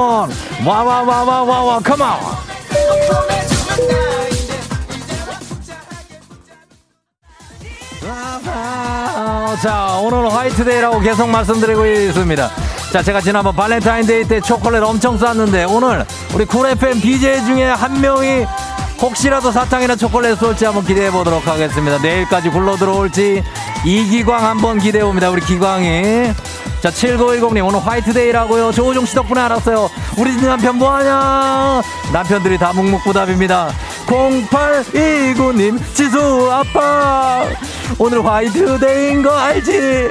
[0.64, 2.08] 와와와와와와 컴온
[9.62, 12.50] 자, 오늘은 화이트데이라고 계속 말씀드리고 있습니다.
[12.92, 18.00] 자, 제가 지난번 발렌타인데이 때 초콜릿 엄청 쐈는데 오늘 우리 쿨 FM DJ 중에 한
[18.00, 18.44] 명이
[19.00, 21.98] 혹시라도 사탕이나 초콜릿 쏠지 한번 기대해 보도록 하겠습니다.
[21.98, 23.42] 내일까지 굴러 들어올지
[23.84, 25.30] 이기광 한번 기대해 봅니다.
[25.30, 26.32] 우리 기광이.
[26.82, 28.72] 자, 7910님, 오늘 화이트데이라고요.
[28.72, 29.88] 조우종 씨 덕분에 알았어요.
[30.18, 31.82] 우리 집 남편 뭐하냐?
[32.12, 33.70] 남편들이 다 묵묵부답입니다.
[34.06, 37.46] 0829님, 지수 아빠.
[37.98, 40.10] 오늘 화이트데이인 거 알지?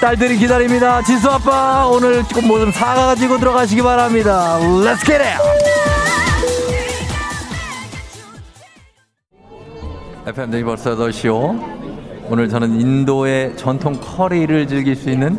[0.00, 1.02] 딸들이 기다립니다.
[1.02, 4.58] 지수 아빠, 오늘 조금 뭐좀 사가지고 들어가시기 바랍니다.
[4.60, 5.40] Let's get it!
[10.26, 11.58] FM 데이 벌써 8시오.
[12.28, 15.38] 오늘 저는 인도의 전통 커리를 즐길 수 있는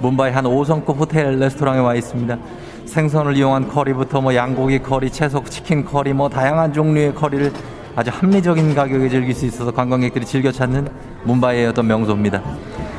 [0.00, 2.38] 뭄바이 한 5성급 호텔 레스토랑에 와 있습니다.
[2.86, 7.52] 생선을 이용한 커리부터 뭐 양고기 커리, 채소 치킨 커리, 뭐 다양한 종류의 커리를
[7.98, 10.86] 아주 합리적인 가격에 즐길 수 있어서 관광객들이 즐겨 찾는
[11.24, 12.40] 뭄바이의 어떤 명소입니다.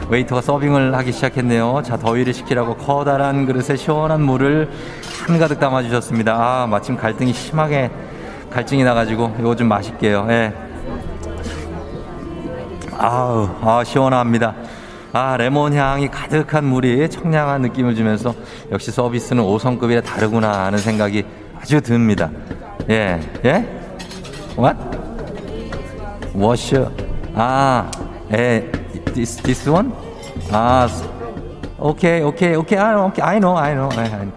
[0.10, 1.82] 웨이터가 서빙을 하기 시작했네요.
[1.86, 4.70] 자, 더위를 식히라고 커다란 그릇에 시원한 물을
[5.26, 6.34] 한가득 담아주셨습니다.
[6.34, 7.90] 아, 마침 갈등이 심하게
[8.50, 10.28] 갈증이 나가지고 이거 좀 마실게요.
[10.32, 10.54] 예.
[12.98, 14.54] 아우, 아, 시원합니다.
[15.14, 18.36] 아, 레몬 향이 가득한 물이 청량한 느낌을 주면서
[18.70, 21.24] 역시 서비스는 5성급이라 다르구나 하는 생각이
[21.58, 22.30] 아주 듭니다.
[22.90, 23.79] 예, 예?
[24.58, 24.78] What?
[26.34, 26.92] 워셔.
[27.36, 27.90] 아,
[28.32, 28.70] 에,
[29.14, 29.92] this, this one?
[30.52, 30.88] 아,
[31.78, 33.90] 오케이, 오케이, 오케이, 아, 오케이, I know, I know.
[33.98, 34.32] I know.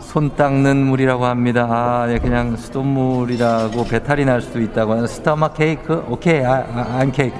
[0.00, 1.66] 손 닦는 물이라고 합니다.
[1.70, 6.02] 아, 예, 그냥 수돗물이라고 배탈이 날 수도 있다고 스타마 케이크?
[6.08, 7.38] 오케이, I'm cake.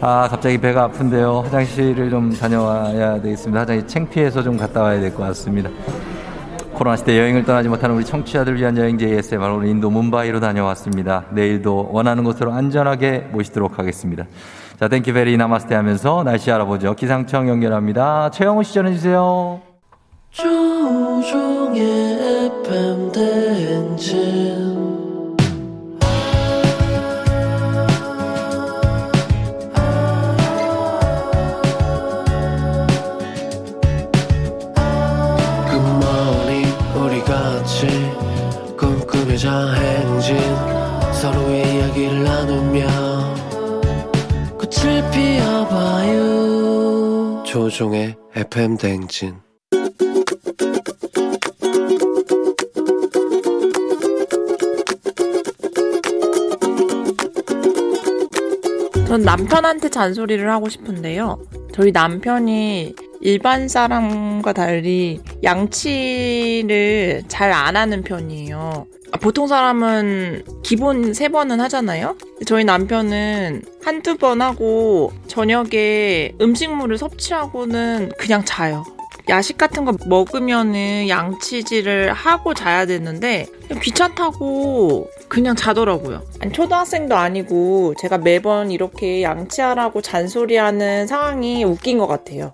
[0.00, 1.40] 아, 갑자기 배가 아픈데요.
[1.46, 3.60] 화장실을 좀 다녀와야 되겠습니다.
[3.60, 5.68] 화장실 창피해서 좀 갔다 와야 될 것 같습니다.
[6.76, 11.24] 코로나 시대 여행을 떠나지 못하는 우리 청취자들을 위한 여행지 ASMR 오늘 인도 뭄바이로 다녀왔습니다.
[11.30, 14.26] 내일도 원하는 곳으로 안전하게 모시도록 하겠습니다.
[14.78, 16.94] 자, thank you very 나마스테 하면서 날씨 알아보죠.
[16.94, 18.30] 기상청 연결합니다.
[18.30, 19.62] 최영우 씨 전해주세요.
[20.32, 21.80] 조우종의
[22.60, 24.65] FM 대행진
[39.36, 40.36] 꿈꾸며자 행진
[41.12, 42.86] 서로의 이야기를 나누며
[44.58, 46.22] 꽃을 피워봐요
[47.44, 49.36] 조종의 FM 대행진
[59.06, 61.38] 전 남편한테 잔소리를 하고 싶은데요.
[61.72, 68.86] 저희 남편이 일반 사람과 달리 양치를 잘 안 하는 편이에요.
[69.16, 72.18] 아, 보통 사람은 기본 세 번은 하잖아요?
[72.44, 78.84] 저희 남편은 한두 번 하고 저녁에 음식물을 섭취하고는 그냥 자요.
[79.30, 83.46] 야식 같은 거 먹으면은 양치질을 하고 자야 되는데
[83.82, 86.22] 귀찮다고 그냥 자더라고요.
[86.40, 92.52] 아니, 초등학생도 아니고 제가 매번 이렇게 양치하라고 잔소리하는 상황이 웃긴 것 같아요.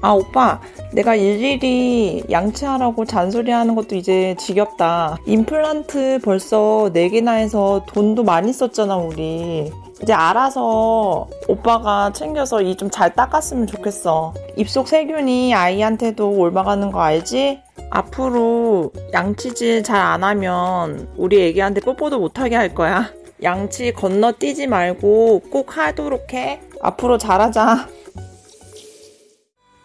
[0.00, 0.60] 아 오빠
[0.92, 5.18] 내가 일일이 양치하라고 잔소리하는 것도 이제 지겹다.
[5.26, 9.72] 임플란트 벌써 4개나 해서 돈도 많이 썼잖아 우리.
[10.00, 14.32] 이제 알아서 오빠가 챙겨서 이 좀 잘 닦았으면 좋겠어.
[14.56, 17.60] 입속 세균이 아이한테도 올라가는 거 알지?
[17.90, 23.10] 앞으로 양치질 잘 안 하면 우리 애기한테 뽀뽀도 못하게 할 거야.
[23.42, 26.60] 양치 건너뛰지 말고 꼭 하도록 해.
[26.82, 27.88] 앞으로 잘하자.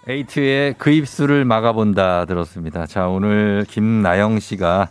[0.08, 2.86] 에이트의 그 입술을 막아본다 들었습니다.
[2.86, 4.90] 자, 오늘 김나영 씨가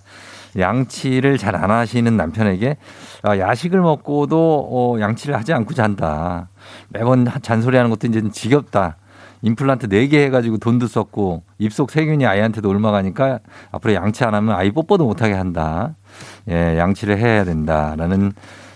[0.59, 2.77] 양치를 잘 안 하시는 남편에게
[3.23, 6.49] 아, 야식을 먹고도 어, 양치를 하지 않고 잔다.
[6.89, 8.97] 매번 잔소리하는 것도 이제 지겹다.
[9.43, 13.41] 임플란트 4개 해가지고 돈도 썼고 입속 세균이 아이한테도 옮아가니까
[13.71, 15.95] 앞으로 양치 안 하면 아이 뽀뽀도 못하게 한다.
[16.49, 18.33] 예, 양치를 해야 된다라는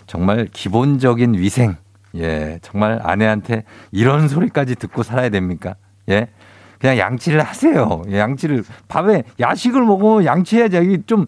[0.06, 1.76] 정말 기본적인 위생.
[2.16, 5.76] 예, 정말 아내한테 이런 소리까지 듣고 살아야 됩니까?
[6.10, 6.28] 예.
[6.78, 8.02] 그냥 양치를 하세요.
[8.10, 10.76] 예, 양치를 밤에 야식을 먹으면 양치해야지.
[10.78, 11.26] 이게 좀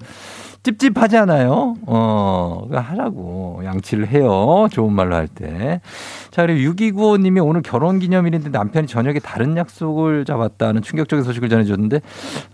[0.63, 1.75] 찝찝하지 않아요?
[1.87, 3.61] 어, 하라고.
[3.65, 4.69] 양치를 해요.
[4.71, 5.81] 좋은 말로 할 때.
[6.31, 12.01] 자, 그리고 6295님이 오늘 결혼 기념일인데 남편이 저녁에 다른 약속을 잡았다는 충격적인 소식을 전해줬는데,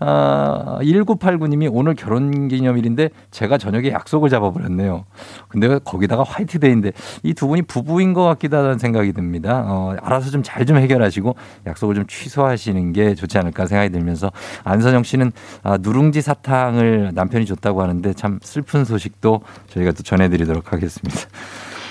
[0.00, 5.04] 아, 1989님이 오늘 결혼 기념일인데 제가 저녁에 약속을 잡아버렸네요.
[5.48, 6.92] 근데 거기다가 화이트데이인데
[7.22, 9.64] 이 두 분이 부부인 것 같기도 하다는 생각이 듭니다.
[9.66, 11.34] 어, 알아서 좀 잘좀 해결하시고
[11.66, 14.30] 약속을 좀 취소하시는 게 좋지 않을까 생각이 들면서
[14.62, 15.32] 안선영 씨는
[15.62, 21.20] 아, 누룽지 사탕을 남편이 줬다고 하는 데 참 슬픈 소식도 저희가 또 전해드리도록 하겠습니다.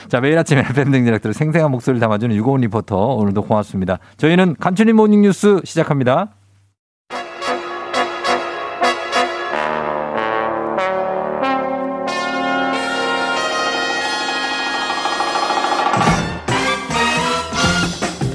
[0.07, 3.99] 자, 매일 아침 FM 등지락들을 생생한 목소리를 담아주는 유고원 리포터 오늘도 고맙습니다.
[4.17, 6.29] 저희는 간추린 모닝 뉴스 시작합니다.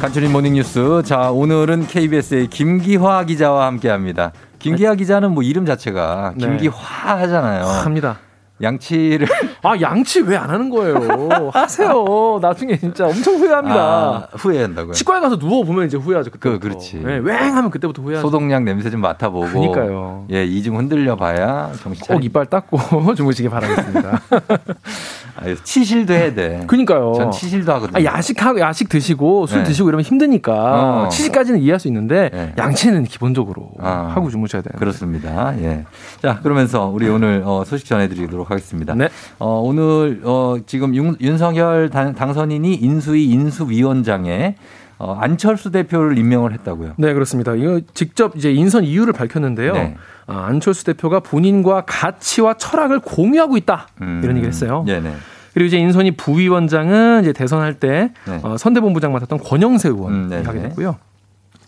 [0.00, 1.02] 간추린 모닝 뉴스.
[1.04, 4.32] 자, 오늘은 KBS의 김기화 기자와 함께 합니다.
[4.58, 6.46] 김기화 기자는 뭐 이름 자체가 네.
[6.46, 6.74] 김기화
[7.20, 7.64] 하잖아요.
[7.64, 8.18] 합니다.
[8.60, 9.28] 양치를
[9.62, 11.28] 아 양치 왜 안 하는 거예요?
[11.52, 12.38] 하세요.
[12.42, 13.76] 나중에 진짜 엄청 후회합니다.
[13.80, 14.94] 아, 후회한다고요.
[14.94, 16.32] 치과에 가서 누워 보면 이제 후회하죠.
[16.32, 16.40] 그때.
[16.50, 16.96] 그 그렇지.
[16.96, 18.26] 네, 웽하면 그때부터 후회하죠.
[18.26, 19.46] 소독약 냄새 좀 맡아보고.
[19.46, 20.26] 그러니까요.
[20.32, 22.18] 예, 이중 흔들려 봐야 정신 차리.
[22.18, 22.78] 꼭 이빨 닦고
[23.14, 24.20] 주무시기 바라겠습니다.
[25.40, 26.64] 아, 치실도 해야 돼.
[26.68, 27.12] 그니까요.
[27.16, 27.98] 전 치실도 하거든요.
[27.98, 29.64] 아, 야식하고 야식 드시고 술 네.
[29.64, 31.08] 드시고 이러면 힘드니까 어.
[31.08, 32.52] 치식까지는 이해할 수 있는데 네.
[32.56, 34.12] 양치는 기본적으로 아.
[34.14, 34.72] 하고 주무셔야 돼요.
[34.78, 35.54] 그렇습니다.
[35.60, 35.84] 예.
[36.22, 38.94] 자, 그러면서 우리 오늘 어, 소식 전해드리도록 하겠습니다.
[38.94, 39.08] 네.
[39.38, 44.56] 어, 오늘 어, 지금 윤, 윤석열 당, 당선인이 인수위 인수위원장에
[44.98, 46.94] 어, 안철수 대표를 임명을 했다고요.
[46.96, 47.54] 네, 그렇습니다.
[47.54, 49.72] 이거 직접 이제 인선 이유를 밝혔는데요.
[49.72, 49.96] 네.
[50.28, 53.88] 아, 안철수 대표가 본인과 가치와 철학을 공유하고 있다.
[54.02, 54.20] 음.
[54.22, 54.84] 이런 얘기를 했어요.
[54.86, 55.14] 네네.
[55.54, 58.40] 그리고 이제 인선이 부위원장은 이제 대선할 때 네.
[58.42, 60.42] 어, 선대본부장 맡았던 권영세 의원이 음.
[60.44, 60.96] 하게 됐고요.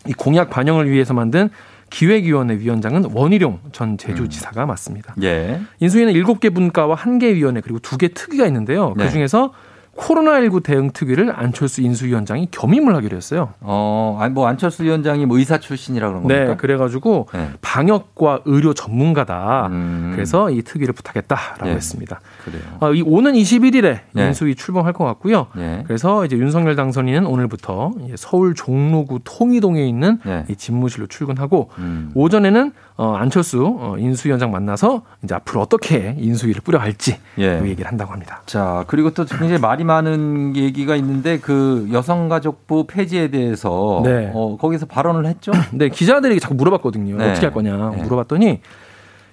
[0.07, 1.49] 이 공약 반영을 위해서 만든
[1.89, 5.13] 기획위원회 위원장은 원희룡 전 제주지사가 맡습니다.
[5.23, 5.59] 예.
[5.79, 8.93] 인수위는 7개 분과와 1개 위원회 그리고 2개 특위가 있는데요.
[8.95, 9.05] 네.
[9.05, 9.53] 그중에서
[10.01, 13.53] 코로나19 대응 특위를 안철수 인수위원장이 겸임을 하기로 했어요.
[13.61, 16.45] 어, 뭐 안철수 위원장이 뭐 의사 출신이라 그런 겁니까?
[16.45, 17.49] 네, 그래가지고 네.
[17.61, 19.67] 방역과 의료 전문가다.
[19.67, 20.11] 음.
[20.15, 21.73] 그래서 이 특위를 부탁했다라고 예.
[21.73, 22.19] 했습니다.
[22.43, 22.63] 그래요.
[22.79, 24.27] 어, 이 오는 21일에 네.
[24.27, 25.47] 인수위 출범할 것 같고요.
[25.57, 25.83] 예.
[25.85, 30.45] 그래서 이제 윤석열 당선인은 오늘부터 서울 종로구 통이동에 있는 네.
[30.49, 32.11] 이 집무실로 출근하고 음.
[32.15, 32.71] 오전에는
[33.01, 37.57] 어, 안철수 어, 인수위원장 만나서 이제 앞으로 어떻게 인수위를 뿌려갈지 예.
[37.59, 38.43] 그 얘기를 한다고 합니다.
[38.45, 44.29] 자, 그리고 또 굉장히 말이 많은 얘기가 있는데 그 여성가족부 폐지에 대해서 네.
[44.35, 45.51] 어, 거기서 발언을 했죠?
[45.73, 47.17] 네, 기자들이 자꾸 물어봤거든요.
[47.17, 47.31] 네.
[47.31, 48.03] 어떻게 할 거냐 네.
[48.03, 48.61] 물어봤더니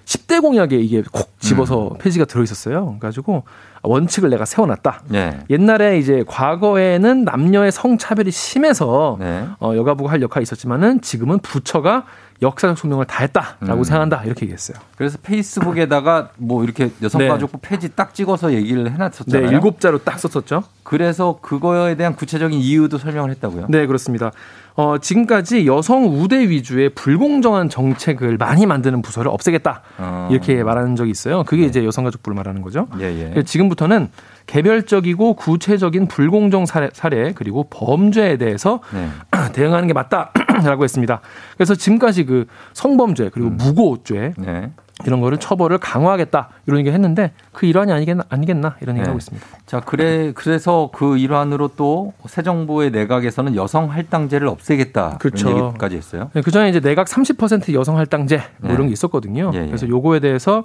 [0.05, 1.97] 10대 공약에 이게 콕 집어서 음.
[1.99, 2.95] 폐지가 들어 있었어요.
[2.99, 3.43] 그래가지고
[3.83, 5.03] 원칙을 내가 세워놨다.
[5.09, 5.41] 네.
[5.51, 9.45] 옛날에 이제 과거에는 남녀의 성차별이 심해서 네.
[9.59, 12.05] 어, 여가부가 할 역할이 있었지만은 지금은 부처가
[12.41, 13.83] 역사적 소명을 다 했다라고 음.
[13.83, 14.77] 생각한다 이렇게 얘기했어요.
[14.95, 19.51] 그래서 페이스북에다가 뭐 이렇게 여성가족부 폐지 딱 찍어서 얘기를 네, 해놨었잖아요.
[19.51, 20.63] 일곱 자로 딱 썼었죠.
[20.83, 23.67] 그래서 그거에 대한 구체적인 이유도 설명을 했다고요?
[23.69, 24.31] 네, 그렇습니다.
[24.75, 29.81] 어, 지금까지 여성 우대 위주의 불공정한 정책을 많이 만드는 부서를 없애겠다.
[29.97, 30.29] 어.
[30.31, 31.43] 이렇게 말하는 적이 있어요.
[31.43, 32.87] 그게 이제 여성가족부를 말하는 거죠.
[32.99, 33.29] 예, 예.
[33.31, 34.09] 그래서 지금부터는
[34.45, 39.09] 개별적이고 구체적인 불공정 사례, 사례 그리고 범죄에 대해서 네.
[39.53, 40.31] 대응하는 게 맞다
[40.63, 41.21] 라고 했습니다.
[41.55, 44.71] 그래서 지금까지 그 성범죄 그리고 무고죄 네.
[45.05, 49.09] 이런 거를 처벌을 강화하겠다 이런 얘기 했는데 그 일환이 아니겠나 아니겠나 이런 얘기 네.
[49.09, 49.47] 하고 있습니다.
[49.65, 55.17] 자, 그래 그래서 그 일환으로 또 새 정부의 내각에서는 여성 할당제를 없애겠다.
[55.17, 55.47] 그렇죠.
[55.47, 56.29] 그런 얘기까지 했어요.
[56.33, 58.73] 그 전에 이제 내각 30% 여성 할당제 뭐 네.
[58.75, 59.51] 이런 게 있었거든요.
[59.55, 59.65] 예, 예.
[59.65, 60.63] 그래서 요거에 대해서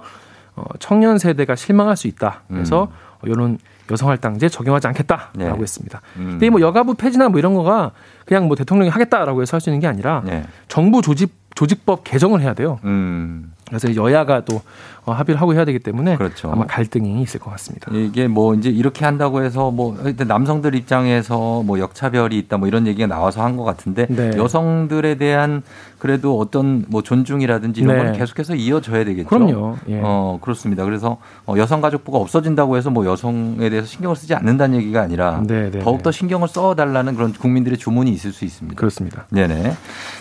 [0.55, 2.43] 어, 청년 세대가 실망할 수 있다.
[2.47, 2.89] 그래서
[3.23, 3.29] 음.
[3.29, 3.57] 이런
[3.91, 5.51] 여성 할당제 적용하지 않겠다라고 네.
[5.61, 6.01] 했습니다.
[6.17, 6.27] 음.
[6.31, 7.91] 근데 뭐 여가부 폐지나 뭐 이런 거가
[8.25, 10.43] 그냥 뭐 대통령이 하겠다라고 해서 할 수 있는 게 아니라 네.
[10.67, 12.79] 정부 조직 조직법 개정을 해야 돼요.
[12.83, 13.53] 음.
[13.67, 14.61] 그래서 여야가 또
[15.05, 16.51] 어, 합의를 하고 해야 되기 때문에 그렇죠.
[16.51, 17.91] 아마 갈등이 있을 것 같습니다.
[17.93, 23.07] 이게 뭐 이제 이렇게 한다고 해서 뭐 남성들 입장에서 뭐 역차별이 있다 뭐 이런 얘기가
[23.07, 24.31] 나와서 한 것 같은데 네.
[24.35, 25.63] 여성들에 대한
[25.97, 28.03] 그래도 어떤 뭐 존중이라든지 이런 네.
[28.03, 29.29] 건 계속해서 이어져야 되겠죠.
[29.29, 29.77] 그럼요.
[29.89, 30.01] 예.
[30.03, 30.83] 어 그렇습니다.
[30.83, 35.79] 그래서 어, 여성가족부가 없어진다고 해서 뭐 여성에 대해서 신경을 쓰지 않는다는 얘기가 아니라 네, 네,
[35.79, 38.75] 더욱 더 신경을 써달라는 그런 국민들의 주문이 있을 수 있습니다.
[38.77, 39.25] 그렇습니다.
[39.31, 39.73] 네네.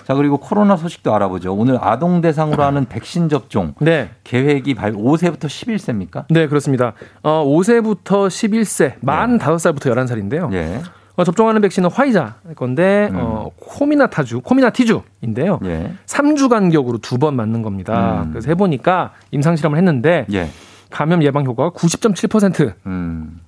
[0.07, 1.53] 자 그리고 코로나 소식도 알아보죠.
[1.55, 4.11] 오늘 아동 대상으로 하는 백신 접종 네.
[4.25, 6.25] 계획이 발 5세부터 11세입니까?
[6.31, 6.93] 네, 그렇습니다.
[7.23, 10.53] 어, 5세부터 11세, 만 5살부터 11살인데요.
[10.55, 10.81] 예.
[11.17, 15.61] 어, 접종하는 백신은 화이자 건데 어, 코미나타주, 코미나티주인데요.
[15.65, 15.93] 예.
[16.07, 18.23] 3주 간격으로 두 번 맞는 겁니다.
[18.25, 18.31] 음.
[18.31, 20.49] 그래서 해보니까 임상 실험을 했는데 예.
[20.91, 23.41] 감염 예방 효과가 90.7%라고 음.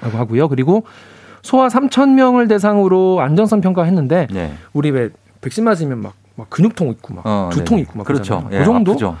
[0.00, 0.48] 하고요.
[0.48, 0.84] 그리고
[1.42, 4.52] 소아 3천 명을 대상으로 안정성 평가했는데 예.
[4.72, 7.82] 우리 왜 백신 맞으면 막, 막 근육통 있고 막 어, 두통 네네.
[7.82, 8.38] 있고 막 그렇죠.
[8.40, 8.54] 그러잖아요.
[8.54, 8.92] 예, 그 정도.
[8.92, 9.16] 아프죠.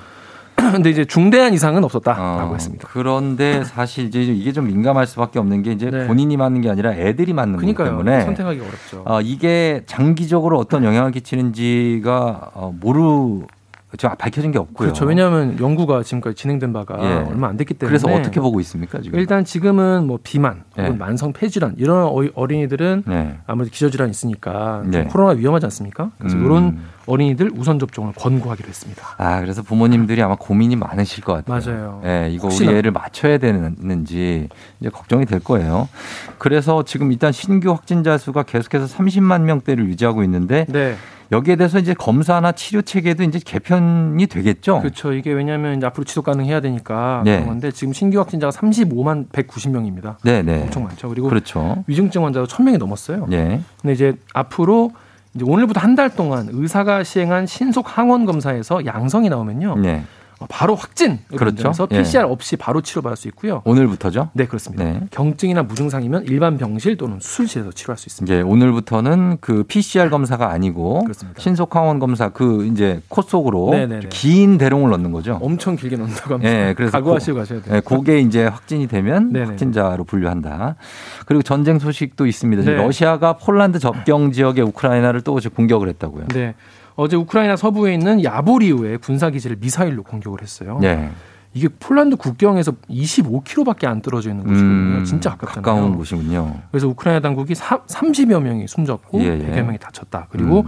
[0.72, 2.88] 근데 이제 중대한 이상은 없었다라고 어, 했습니다.
[2.90, 6.06] 그런데 사실 이제 이게 좀 민감할 수밖에 없는 게 이제 네.
[6.06, 7.74] 본인이 맞는 게 아니라 애들이 맞는 거기.
[7.74, 9.02] 때문에 선택하기 어렵죠.
[9.04, 13.46] 어, 이게 장기적으로 어떤 영향을 끼치는지가 어, 모르
[13.96, 14.88] 지금 밝혀진 게 없고요.
[14.88, 15.04] 그렇죠.
[15.04, 17.12] 왜냐하면 연구가 지금까지 진행된 바가 예.
[17.30, 19.18] 얼마 안 됐기 때문에 그래서 어떻게 보고 있습니까 지금?
[19.18, 20.90] 일단 지금은 뭐 비만 예.
[20.90, 23.38] 만성 폐질환 이런 어이- 어린이들은 네.
[23.46, 25.04] 아무래도 기저질환 이 있으니까 좀 네.
[25.04, 26.10] 코로나 위험하지 않습니까?
[26.18, 26.44] 그래서 음.
[26.44, 29.02] 이런 어린이들 우선 접종을 권고하기로 했습니다.
[29.18, 31.60] 아 그래서 부모님들이 아마 고민이 많으실 것 같아요.
[31.74, 32.00] 맞아요.
[32.04, 32.70] 예, 이거 혹시나.
[32.70, 34.48] 우리 애를 맞춰야 되는지
[34.80, 35.88] 이제 걱정이 될 거예요.
[36.38, 40.94] 그래서 지금 일단 신규 확진자 수가 계속해서 30만 명대를 유지하고 있는데 네.
[41.32, 44.80] 여기에 대해서 이제 검사나 치료 체계도 이제 개편이 되겠죠.
[44.80, 45.12] 그렇죠.
[45.12, 47.36] 이게 왜냐하면 이제 앞으로 지속 가능해야 되니까 네.
[47.36, 50.16] 그런 건데 지금 신규 확진자가 35만 190명입니다.
[50.22, 50.62] 네, 네.
[50.62, 51.08] 엄청 많죠.
[51.08, 51.82] 그리고 그렇죠.
[51.86, 53.26] 위중증 환자가 1000명이 넘었어요.
[53.32, 53.60] 예.
[53.80, 54.92] 근데 이제 앞으로
[55.34, 59.76] 이제 오늘부터 한 달 동안 의사가 시행한 신속 항원 검사에서 양성이 나오면요.
[59.78, 60.04] 네.
[60.40, 61.62] 어, 바로 확진 그렇죠.
[61.62, 62.02] 그래서 예.
[62.02, 63.62] PCR 없이 바로 치료받을 수 있고요.
[63.64, 64.30] 오늘부터죠?
[64.32, 64.84] 네, 그렇습니다.
[64.84, 65.00] 네.
[65.10, 68.34] 경증이나 무증상이면 일반 병실 또는 수술실에서 치료할 수 있습니다.
[68.34, 71.40] 이제 오늘부터는 그 PCR 검사가 아니고 그렇습니다.
[71.40, 74.08] 신속 항원 검사 그 이제 코 속으로 네네네.
[74.10, 75.38] 긴 대롱을 넣는 거죠.
[75.40, 76.52] 엄청 길게 넣는다고 합니다.
[76.52, 77.76] 예, 그래서 각오하시고 고- 가셔야 돼요.
[77.76, 79.46] 예, 그게 이제 확진이 되면 네네.
[79.46, 80.76] 확진자로 분류한다.
[81.26, 82.62] 그리고 전쟁 소식도 있습니다.
[82.64, 82.72] 네.
[82.74, 86.26] 러시아가 폴란드 접경 지역의 우크라이나를 또 이제 공격을 했다고요.
[86.28, 86.54] 네.
[86.96, 90.78] 어제 우크라이나 서부에 있는 야보리우의 군사 기지를 미사일로 공격을 했어요.
[90.80, 91.10] 네.
[91.52, 94.98] 이게 폴란드 국경에서 25km밖에 안 떨어져 있는 곳이거든요.
[94.98, 95.62] 음, 진짜 가깝잖아요.
[95.62, 96.60] 가까운 곳이군요.
[96.70, 99.38] 그래서 우크라이나 당국이 30여 명이 숨졌고 예, 예.
[99.38, 100.26] 100여 명이 다쳤다.
[100.30, 100.66] 그리고 음.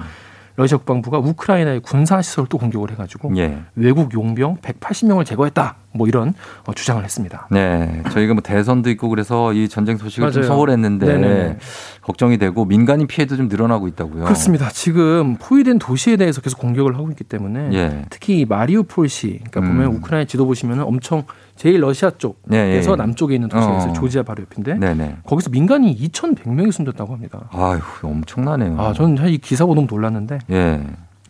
[0.58, 3.58] 러시아 국방부가 우크라이나의 군사 시설을 또 공격을 해가지고 예.
[3.74, 5.76] 외국 용병 180명을 제거했다.
[5.92, 6.32] 뭐 이런
[6.64, 7.46] 어, 주장을 했습니다.
[7.50, 10.54] 네, 저희가 뭐 대선도 있고 그래서 이 전쟁 소식을 좀 맞아요.
[10.54, 11.58] 소홀했는데 네네.
[12.06, 14.22] 걱정이 되고 민간인 피해도 좀 늘어나고 있다고요.
[14.22, 14.68] 그렇습니다.
[14.68, 18.04] 지금 포위된 도시에 대해서 계속 공격을 하고 있기 때문에 예.
[18.10, 19.66] 특히 이 마리우폴시, 그러니까 음.
[19.66, 21.24] 보면 우크라이나 지도 보시면 엄청
[21.56, 22.96] 제일 러시아 쪽에서 예, 예, 예.
[22.96, 23.90] 남쪽에 있는 있어요.
[23.90, 23.92] 어.
[23.92, 25.16] 조지아 바로 옆인데 네네.
[25.24, 27.48] 거기서 민간이 2,100명이 숨졌다고 합니다.
[27.50, 28.80] 아유, 엄청나네요.
[28.80, 30.86] 아, 저는 사실 이 기사 보고 너무 놀랐는데 예.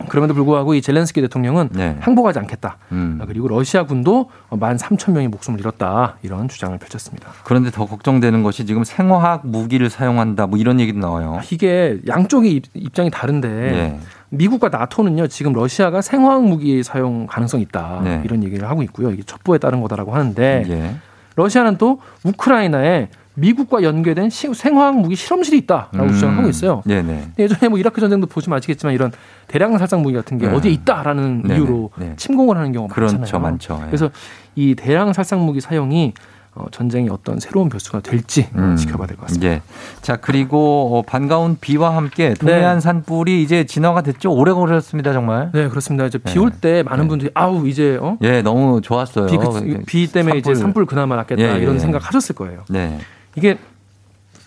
[0.09, 1.97] 그럼에도 불구하고 이 젤렌스키 대통령은 네.
[2.01, 2.76] 항복하지 않겠다.
[2.92, 3.18] 음.
[3.20, 6.16] 아, 그리고 러시아 군도 13,000명이 목숨을 잃었다.
[6.22, 7.28] 이런 주장을 펼쳤습니다.
[7.44, 11.40] 그런데 더 걱정되는 것이 지금 생화학 무기를 사용한다 뭐 이런 얘기도 나와요.
[11.51, 13.99] 이게 양쪽의 입- 입장이 다른데 예.
[14.28, 18.20] 미국과 나토는요 지금 러시아가 생화학 무기 사용 가능성이 있다 네.
[18.24, 19.11] 이런 얘기를 하고 있고요.
[19.11, 20.97] 이게 첩보에 따른 거다라고 하는데 예.
[21.36, 26.12] 러시아는 또 우크라이나에 미국과 연계된 시- 생화학 무기 실험실이 있다라고 음.
[26.12, 26.82] 주장을 하고 있어요.
[26.86, 27.32] 네네.
[27.38, 29.12] 예전에 뭐 이라크 전쟁도 보시면 아시겠지만 이런
[29.49, 30.55] 대량 살상 무기 같은 게 네.
[30.55, 31.55] 어디에 있다라는 네네.
[31.57, 32.14] 이유로 네.
[32.16, 33.42] 침공을 하는 경우가 그렇죠, 많잖아요.
[33.42, 33.78] 많죠.
[33.82, 33.86] 예.
[33.86, 34.11] 그래서
[34.55, 36.14] 이 대량 살상 무기 사용이
[36.59, 38.76] 어, 전쟁의 어떤 새로운 변수가 될지 어, 음.
[38.76, 39.47] 지켜봐야 될 것 같습니다.
[39.49, 39.61] 예.
[40.01, 44.32] 자, 그리고 어, 반가운 비와 함께 동해안 산불이 이제 진화가 됐죠.
[44.32, 45.51] 오래 걸렸습니다, 정말.
[45.53, 46.07] 네, 그렇습니다.
[46.07, 46.32] 이제 네.
[46.32, 48.16] 비올 때 많은 분들이 아우 이제 어?
[48.22, 49.26] 예, 너무 좋았어요.
[49.26, 51.59] 비, 그- 비 때문에 이제 산불 그나마 낫겠다 예, 예.
[51.62, 52.64] 이런 생각 하셨을 거예요.
[52.70, 52.99] 네.
[53.36, 53.59] 이게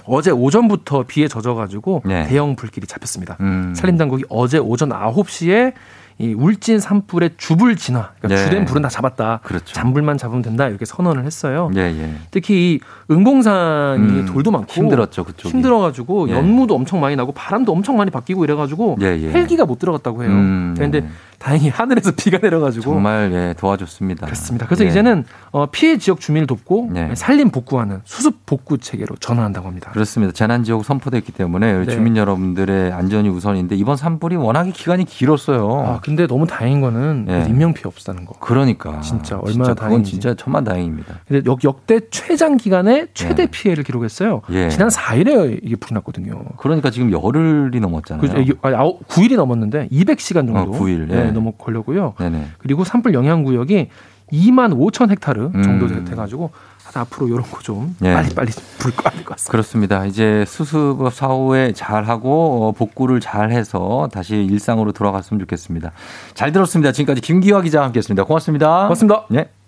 [0.10, 2.26] 어제 오전부터 비에 젖어가지고 네.
[2.28, 3.38] 대형 불길이 잡혔습니다.
[3.42, 3.74] 음.
[3.76, 5.74] 산림당국이 어제 오전 9시에
[6.22, 8.44] 이 울진 산불의 주불 진화, 그러니까 네.
[8.44, 9.40] 주된 불은 다 잡았다.
[9.42, 9.74] 그렇죠.
[9.74, 11.72] 잔불만 잡으면 된다 이렇게 선언을 했어요.
[11.78, 12.14] 예, 예.
[12.30, 12.80] 특히 이
[13.10, 15.50] 은공산이 음, 돌도 많고 힘들었죠, 그쪽이.
[15.54, 16.34] 힘들어가지고 예.
[16.34, 19.32] 연무도 엄청 많이 나고 바람도 엄청 많이 바뀌고 이래가지고 예, 예.
[19.32, 20.32] 헬기가 못 들어갔다고 해요.
[20.32, 21.10] 음, 그런데 네.
[21.40, 24.26] 다행히 하늘에서 비가 내려가지고 정말 예, 도와줬습니다.
[24.26, 24.66] 그렇습니다.
[24.66, 24.90] 그래서 예.
[24.90, 27.16] 이제는 어, 피해 지역 주민을 돕고 네.
[27.16, 29.90] 살림 복구하는 수습 복구 체계로 전환한다고 합니다.
[29.92, 30.34] 그렇습니다.
[30.34, 31.92] 재난 지역 선포됐기 때문에 네.
[31.94, 35.84] 주민 여러분들의 안전이 우선인데 이번 산불이 워낙에 기간이 길었어요.
[35.88, 37.46] 아 근데 너무 다행인 거는 예.
[37.48, 38.34] 인명 피해 없다는 거.
[38.40, 40.12] 그러니까 진짜 얼마나 다행인지.
[40.12, 41.16] 진짜 천만 다행입니다.
[41.28, 43.48] 근데 역, 역대 최장 기간에 최대 예.
[43.48, 44.42] 피해를 기록했어요.
[44.52, 44.70] 예.
[44.70, 46.44] 지난 4일에 이게 불이 났거든요.
[46.58, 48.42] 그러니까 지금 열흘이 넘었잖아요.
[48.42, 50.60] 이게 아니, 아홉- 9일이 넘었는데 200시간 정도.
[50.60, 51.29] 어, 9일, 예.
[51.30, 52.16] 예, 네, 넘어 걸려고요.
[52.18, 52.48] 네네.
[52.58, 53.90] 그리고 산불 영향 구역이
[54.32, 56.06] 2만 5천 헥타르 정도 음.
[56.06, 56.52] 돼가지고
[56.94, 58.14] 앞으로 이런 거좀 예.
[58.14, 59.52] 빨리 빨리 불 꺼야 될것 같습니다.
[59.52, 60.06] 그렇습니다.
[60.06, 65.92] 이제 수습 사후에 잘 하고 어, 복구를 잘 해서 다시 일상으로 돌아갔으면 좋겠습니다.
[66.34, 66.92] 잘 들었습니다.
[66.92, 68.24] 지금까지 김기화 기자와 함께했습니다.
[68.24, 68.84] 고맙습니다.
[68.84, 69.26] 고맙습니다.
[69.34, 69.59] 예.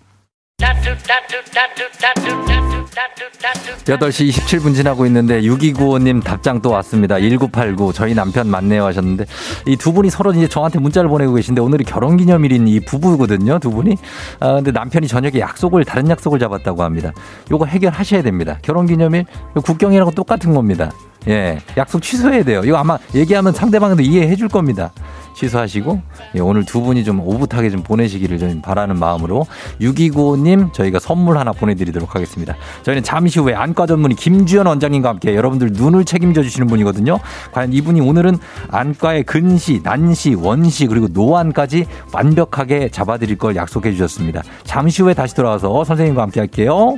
[3.84, 7.18] 8시 27분 지나고 있는데 6295님 답장 또 왔습니다.
[7.18, 9.24] 1989 저희 남편 만나요 하셨는데
[9.66, 13.58] 이 두 분이 서로 이제 저한테 문자를 보내고 계신데 오늘이 결혼 기념일인 이 부부거든요.
[13.58, 13.96] 두 분이.
[14.40, 17.12] 아 근데 남편이 저녁에 약속을 다른 약속을 잡았다고 합니다.
[17.50, 18.58] 요거 해결하셔야 됩니다.
[18.62, 19.24] 결혼 기념일
[19.64, 20.92] 국경이라고 똑같은 겁니다.
[21.28, 21.58] 예.
[21.76, 22.62] 약속 취소해야 돼요.
[22.64, 24.92] 이거 아마 얘기하면 상대방도 이해해 줄 겁니다.
[25.34, 26.00] 취소하시고
[26.36, 29.46] 예, 오늘 두 분이 좀 오붓하게 좀 보내시기를 좀 바라는 마음으로
[29.80, 32.56] 6295님 저희가 선물 하나 보내드리도록 하겠습니다.
[32.82, 37.18] 저희는 잠시 후에 안과 전문의 김주현 원장님과 함께 여러분들 눈을 책임져 주시는 분이거든요.
[37.52, 38.38] 과연 이분이 오늘은
[38.70, 44.42] 안과의 근시, 난시, 원시 그리고 노안까지 완벽하게 잡아드릴 걸 약속해 주셨습니다.
[44.64, 46.96] 잠시 후에 다시 돌아와서 선생님과 함께 할게요.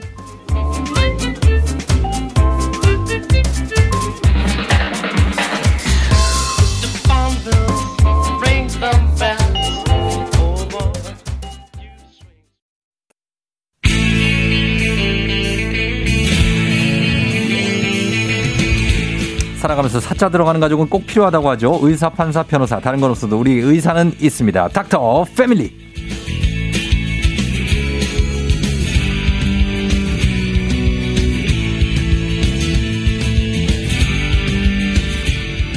[19.65, 21.79] 살아가면서 사자 들어가는 가족은 꼭 필요하다고 하죠.
[21.81, 24.69] 의사, 판사, 변호사, 다른 건 없어도 우리 의사는 있습니다.
[24.69, 25.73] 닥터 패밀리.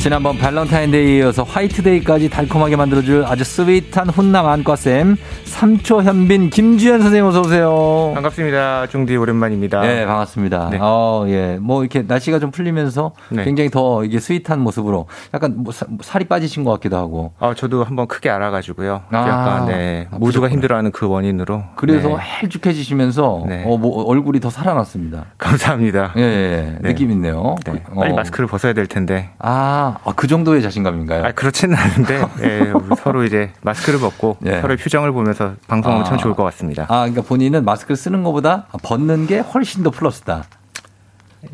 [0.01, 5.15] 지난번 발렌타인데이에 이어서 화이트데이까지 달콤하게 만들어줄 아주 sweet한 훈남 안과쌤
[5.61, 8.11] 삼초 현빈 김주현 선생님 어서 오세요.
[8.13, 8.85] 반갑습니다.
[8.89, 9.81] 중디 오랜만입니다.
[9.81, 10.69] 네, 반갑습니다.
[10.69, 10.77] 네.
[10.79, 11.57] 어, 예.
[11.59, 13.43] 뭐 이렇게 날씨가 좀 풀리면서 네.
[13.43, 17.33] 굉장히 더 이게 sweet한 모습으로 약간 뭐 사- 살이 빠지신 것 같기도 하고.
[17.39, 19.01] 아, 저도 한번 크게 알아 가지고요.
[19.09, 20.47] 아, 약간 네, 아, 모두가.
[20.47, 21.63] 힘들어하는 그 원인으로.
[21.75, 22.15] 그래서 네.
[22.43, 23.63] 헬쭉해지시면서 네.
[23.65, 25.25] 어, 뭐 얼굴이 더 살아났습니다.
[25.39, 26.13] 감사합니다.
[26.17, 26.77] 예, 예.
[26.81, 26.89] 네.
[26.89, 27.55] 느낌 있네요.
[27.65, 28.15] 네, 빨리 어.
[28.15, 29.31] 마스크를 벗어야 될 텐데.
[29.39, 31.25] 아, 아, 그 정도의 자신감인가요?
[31.25, 34.61] 아, 그렇지는 않은데 예, 서로 이제 마스크를 벗고 예.
[34.61, 36.09] 서로의 표정을 보면서 방송하면 아.
[36.09, 36.83] 참 좋을 것 같습니다.
[36.83, 40.45] 아, 그러니까 본인은 마스크를 쓰는 것보다 벗는 게 훨씬 더 플러스다.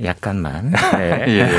[0.04, 0.74] 약간만.
[0.96, 1.40] 예, 네.
[1.40, 1.50] 예.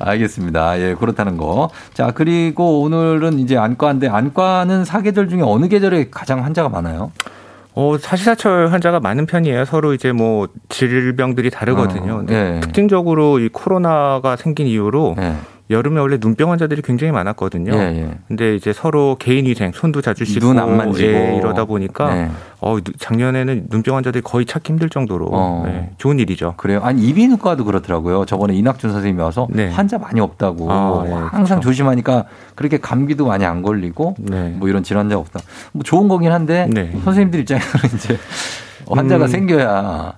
[0.00, 0.80] 알겠습니다.
[0.80, 1.70] 예, 그렇다는 거.
[1.94, 7.12] 자, 그리고 오늘은 이제 안과인데 안과는 사계절 중에 어느 계절에 가장 환자가 많아요?
[7.74, 9.66] 어, 사시사철 환자가 많은 편이에요.
[9.66, 12.14] 서로 이제 뭐 질병들이 다르거든요.
[12.14, 12.60] 어, 예.
[12.62, 15.34] 특징적으로 이 코로나가 생긴 이후로 예.
[15.68, 17.72] 여름에 원래 눈병 환자들이 굉장히 많았거든요.
[17.74, 18.18] 예, 예.
[18.28, 21.08] 근데 이제 서로 개인 위생, 손도 자주 씻고 눈안 만지고.
[21.08, 22.30] 예, 이러다 보니까 네.
[22.60, 25.64] 어, 누- 작년에는 눈병 환자들이 거의 찾기 힘들 정도로 어.
[25.66, 26.54] 네, 좋은 일이죠.
[26.56, 26.80] 그래요.
[26.84, 28.26] 아니 이비인후과도 그렇더라고요.
[28.26, 29.68] 저번에 이낙준 선생님이 와서 네.
[29.70, 31.60] 환자 많이 없다고 아, 예, 항상 그렇죠.
[31.62, 34.50] 조심하니까 그렇게 감기도 많이 안 걸리고 네.
[34.56, 35.40] 뭐 이런 질환자 없다.
[35.72, 36.92] 뭐 좋은 거긴 한데 네.
[37.02, 38.16] 선생님들 입장에서는 이제
[38.88, 39.28] 환자가 음.
[39.28, 40.12] 생겨야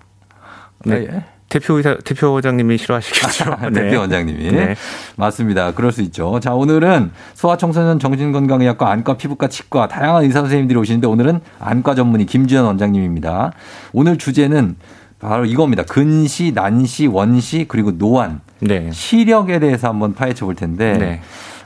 [0.84, 1.24] 네.
[1.48, 1.58] 예?
[1.58, 3.56] 대표 의사, 대표 원장님이 싫어하시겠죠.
[3.72, 3.82] 네.
[3.82, 4.76] 대표 원장님이 네.
[5.16, 5.72] 맞습니다.
[5.72, 6.38] 그럴 수 있죠.
[6.40, 12.64] 자 오늘은 소아청소년 정신건강의학과 안과 피부과 치과 다양한 의사 선생님들이 오시는데 오늘은 안과 전문의 김주현
[12.64, 13.52] 원장님입니다.
[13.92, 14.76] 오늘 주제는
[15.20, 15.82] 바로 이겁니다.
[15.82, 18.90] 근시, 난시, 원시 그리고 노안 네.
[18.92, 21.20] 시력에 대해서 한번 파헤쳐 볼 텐데 네.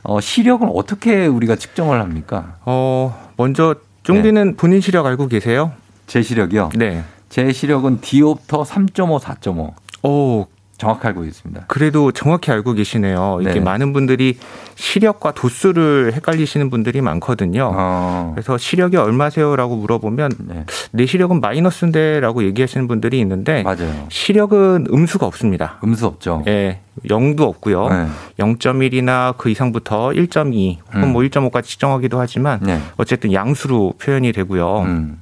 [0.04, 2.56] 어, 시력은 어떻게 우리가 측정을 합니까?
[2.64, 5.72] 어, 먼저 쫑디는 본인 시력 알고 계세요?
[6.06, 6.70] 제 시력이요.
[6.74, 7.04] 네.
[7.32, 9.72] 제 시력은 디옵터 3.5, 4.5
[10.02, 11.64] 오, 정확히 알고 있습니다.
[11.66, 13.38] 그래도 정확히 알고 계시네요.
[13.40, 13.60] 이게 네.
[13.60, 14.36] 많은 분들이
[14.74, 17.72] 시력과 도수를 헷갈리시는 분들이 많거든요.
[17.74, 20.66] 어, 그래서 시력이 얼마세요라고 물어보면 네.
[20.90, 24.06] 내 시력은 마이너스인데라고 얘기하시는 분들이 있는데 맞아요.
[24.10, 25.78] 시력은 음수가 없습니다.
[25.84, 26.42] 음수 없죠.
[26.48, 27.88] 예, 0도 없고요.
[27.88, 28.08] 네.
[28.40, 31.12] 0.1이나 그 이상부터 1.2 혹은 음.
[31.14, 32.78] 뭐 1.5까지 측정하기도 하지만 네.
[32.98, 34.80] 어쨌든 양수로 표현이 되고요.
[34.80, 35.21] 음.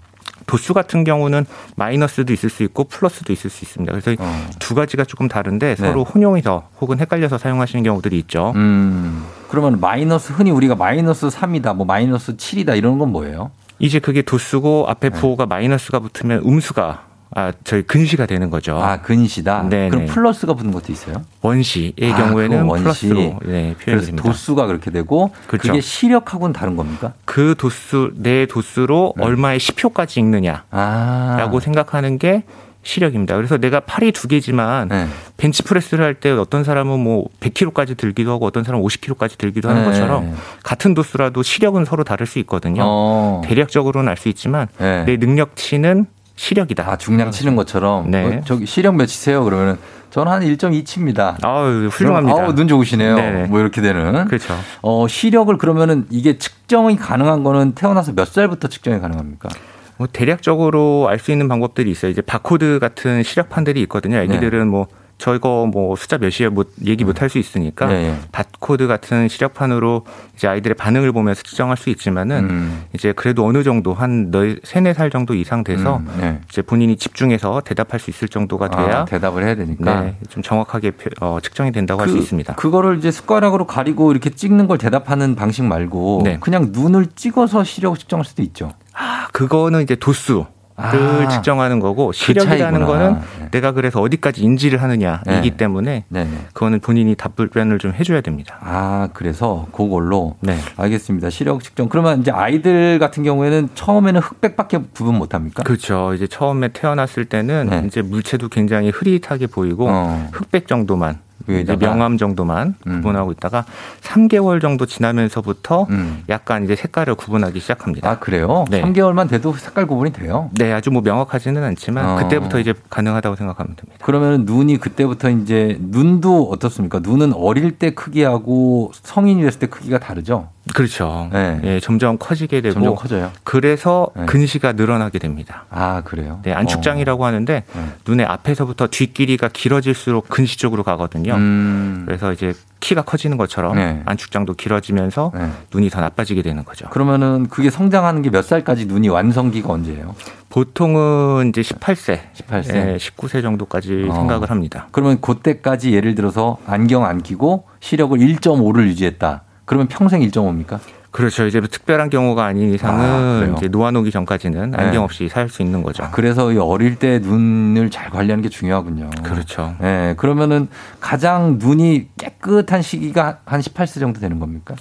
[0.51, 1.47] 도수 같은 경우는
[1.77, 3.93] 마이너스도 있을 수 있고 플러스도 있을 수 있습니다.
[3.93, 4.47] 그래서 어.
[4.59, 8.53] 두 가지가 조금 다른데 서로 혼용해서 혹은 헷갈려서 사용하시는 경우들이 있죠.
[8.57, 9.25] 음.
[9.49, 13.53] 그러면 마이너스 흔히 우리가 마이너스 3이다, 뭐 마이너스 7이다 이런 건 뭐예요?
[13.79, 15.21] 이제 그게 도수고 앞에 네.
[15.21, 18.77] 부호가 마이너스가 붙으면 음수가 아 저희 근시가 되는 거죠.
[18.77, 19.65] 아, 근시다.
[19.69, 20.13] 네, 그럼 네.
[20.13, 21.23] 플러스가 붙는 것도 있어요?
[21.43, 22.83] 원시의 아, 경우에는 원시.
[22.83, 24.23] 플러스로 네, 표현이 그래서 됩니다.
[24.29, 25.73] 도수가 그렇게 되고 그 그렇죠.
[25.75, 27.13] 게 시력하고는 다른 겁니까?
[27.25, 29.25] 그 도수 내 도수로 네.
[29.25, 31.61] 얼마의 10효까지 읽느냐라고 아.
[31.61, 32.43] 생각하는 게
[32.83, 33.37] 시력입니다.
[33.37, 35.07] 그래서 내가 팔이 두 개지만 네.
[35.37, 39.83] 벤치 프레스를 할 때 어떤 사람은 뭐 100kg까지 들기도 하고 어떤 사람은 50kg까지 들기도 하는
[39.83, 39.89] 네.
[39.91, 42.83] 것처럼 같은 도수라도 시력은 서로 다를 수 있거든요.
[42.85, 43.43] 어.
[43.45, 45.05] 대략적으로는 알 수 있지만 네.
[45.05, 46.07] 내 능력치는
[46.45, 46.91] 시력이다.
[46.91, 48.11] 아, 중량 치는 것처럼.
[48.11, 48.25] 네.
[48.39, 49.45] 어, 저기 시력 몇이세요?
[49.45, 49.77] 그러면은
[50.09, 51.37] 저는 한 1.2치입니다.
[51.45, 52.43] 아유, 훌륭합니다.
[52.43, 53.15] 아우, 눈 좋으시네요.
[53.15, 53.47] 네네.
[53.49, 54.25] 뭐 이렇게 되는.
[54.27, 54.55] 그렇죠.
[54.81, 59.51] 어, 시력을 그러면은 이게 측정이 가능한 거는 태어나서 몇 살부터 측정이 가능합니까?
[59.99, 62.11] 뭐 대략적으로 알 수 있는 방법들이 있어요.
[62.11, 64.17] 이제 바코드 같은 시력판들이 있거든요.
[64.17, 64.87] 애기들은 뭐
[65.21, 68.21] 저거 뭐 숫자 몇이에요 못 얘기 못 할 수 있으니까 네, 네.
[68.33, 72.85] 바코드 같은 시력판으로 이제 아이들의 반응을 보면서 측정할 수 있지만은 음.
[72.95, 76.41] 이제 그래도 어느 정도 한 네, 세네 살 정도 이상 돼서 음, 네.
[76.51, 80.01] 이제 본인이 집중해서 대답할 수 있을 정도가 돼야 아, 대답을 해야 되니까.
[80.01, 82.55] 네, 좀 정확하게 표- 어, 측정이 된다고 할수 있습니다.
[82.55, 86.39] 그거를 이제 숟가락으로 가리고 이렇게 찍는 걸 대답하는 방식 말고 네.
[86.41, 88.73] 그냥 눈을 찍어서 시력 측정할 수도 있죠.
[88.95, 90.47] 아, 그거는 이제 도수를
[90.83, 92.87] 아, 측정하는 거고 시력이라는 차이구나.
[92.87, 93.49] 거는 네.
[93.51, 95.57] 내가 그래서 어디까지 인지를 하느냐이기 네.
[95.57, 96.29] 때문에 네.
[96.53, 98.57] 그거는 본인이 답변을 좀 해줘야 됩니다.
[98.61, 100.59] 아, 그래서 그걸로 네.
[100.77, 101.31] 알겠습니다.
[101.31, 101.89] 시력 측정.
[101.89, 105.63] 그러면 이제 아이들 같은 경우에는 처음에는 흑백밖에 구분 못 합니까?
[105.63, 106.15] 그렇죠.
[106.15, 107.83] 이제 처음에 태어났을 때는 네.
[107.87, 110.29] 이제 물체도 굉장히 흐릿하게 보이고 어.
[110.33, 111.19] 흑백 정도만
[111.59, 111.87] 이제 위에다가?
[111.95, 112.97] 명암 정도만 음.
[112.97, 113.65] 구분하고 있다가
[114.03, 116.23] 3개월 정도 지나면서부터 음.
[116.29, 118.11] 약간 이제 색깔을 구분하기 시작합니다.
[118.11, 118.65] 아, 그래요?
[118.71, 118.83] 네.
[118.83, 120.51] 3개월만 돼도 색깔 구분이 돼요?
[120.53, 122.17] 네, 아주 뭐 명확하지는 않지만 어.
[122.17, 124.05] 그때부터 이제 가능하다고 생각하면 됩니다.
[124.05, 127.01] 그러면 눈이 그때부터 이제 눈도 어떻습니까?
[127.01, 130.49] 눈은 어릴 때 크기하고 성인이 됐을 때 크기가 다르죠?
[130.75, 131.29] 그렇죠.
[131.33, 131.61] 네.
[131.65, 133.31] 예, 점점 커지게 되고 점점 커져요.
[133.45, 134.27] 그래서 네.
[134.27, 135.65] 근시가 늘어나게 됩니다.
[135.71, 136.41] 아, 그래요?
[136.43, 137.85] 네, 안축장이라고 하는데 네.
[138.07, 141.35] 눈의 앞에서부터 뒷길이가 길어질수록 근시 쪽으로 가거든요.
[141.35, 142.03] 음.
[142.07, 144.03] 그래서 이제 키가 커지는 것처럼 네.
[144.07, 145.51] 안축장도 길어지면서 네.
[145.75, 146.89] 눈이 더 나빠지게 되는 거죠.
[146.89, 150.15] 그러면은 그게 성장하는 게 몇 살까지 눈이 완성기가 언제예요?
[150.51, 152.75] 보통은 이제 18세, 18세.
[152.75, 154.15] 예, 19세 정도까지 어.
[154.15, 154.87] 생각을 합니다.
[154.93, 159.43] 그러면 그때까지 예를 들어서 안경 안 끼고 시력을 1.5를 유지했다.
[159.71, 160.81] 그러면 평생 1.5입니까?
[161.13, 161.47] 그렇죠.
[161.47, 163.55] 이제 특별한 경우가 아닌 아, 이상은 그래요?
[163.57, 164.77] 이제 놓아놓기 전까지는 네.
[164.77, 166.09] 안경 없이 살수 있는 거죠.
[166.11, 169.11] 그래서 이 어릴 때 눈을 잘 관리하는 게 중요하군요.
[169.23, 169.77] 그렇죠.
[169.81, 170.67] 예, 그러면은
[170.99, 174.75] 가장 눈이 깨끗한 시기가 한 18세 정도 되는 겁니까?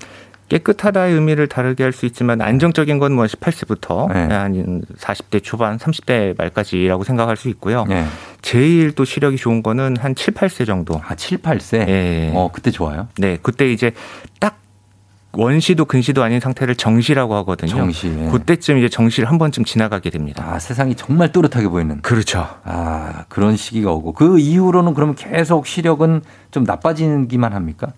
[0.50, 4.34] 깨끗하다의 의미를 다르게 할 수 있지만 안정적인 건 뭐 18세부터 네.
[4.34, 7.86] 한 40대 초반, 30대 말까지라고 생각할 수 있고요.
[7.92, 8.06] 예.
[8.42, 11.00] 제일 또 시력이 좋은 거는 한 7, 8세 정도.
[11.08, 11.88] 아, 7, 8세?
[11.88, 12.32] 예.
[12.34, 13.08] 어, 그때 좋아요.
[13.20, 13.92] 네, 그때 이제
[14.40, 14.58] 딱
[15.32, 17.70] 원시도 근시도 아닌 상태를 정시라고 하거든요.
[17.70, 18.08] 정시.
[18.08, 18.30] 예.
[18.30, 20.44] 그때쯤 이제 정시를 한 번쯤 지나가게 됩니다.
[20.48, 22.02] 아, 세상이 정말 또렷하게 보이는.
[22.02, 22.48] 그렇죠.
[22.64, 24.14] 아, 그런 시기가 오고.
[24.14, 26.22] 그 이후로는 그러면 계속 시력은
[26.52, 27.94] 좀 나빠지기만 합니까?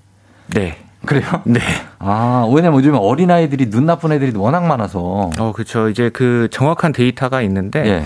[0.47, 0.77] 네.
[1.05, 1.23] 그래요?
[1.45, 1.59] 네.
[1.99, 5.31] 아, 왜냐면 요즘 어린아이들이 눈 나쁜 애들이 워낙 많아서.
[5.39, 5.89] 어, 그렇죠.
[5.89, 8.03] 이제 그 정확한 데이터가 있는데 예.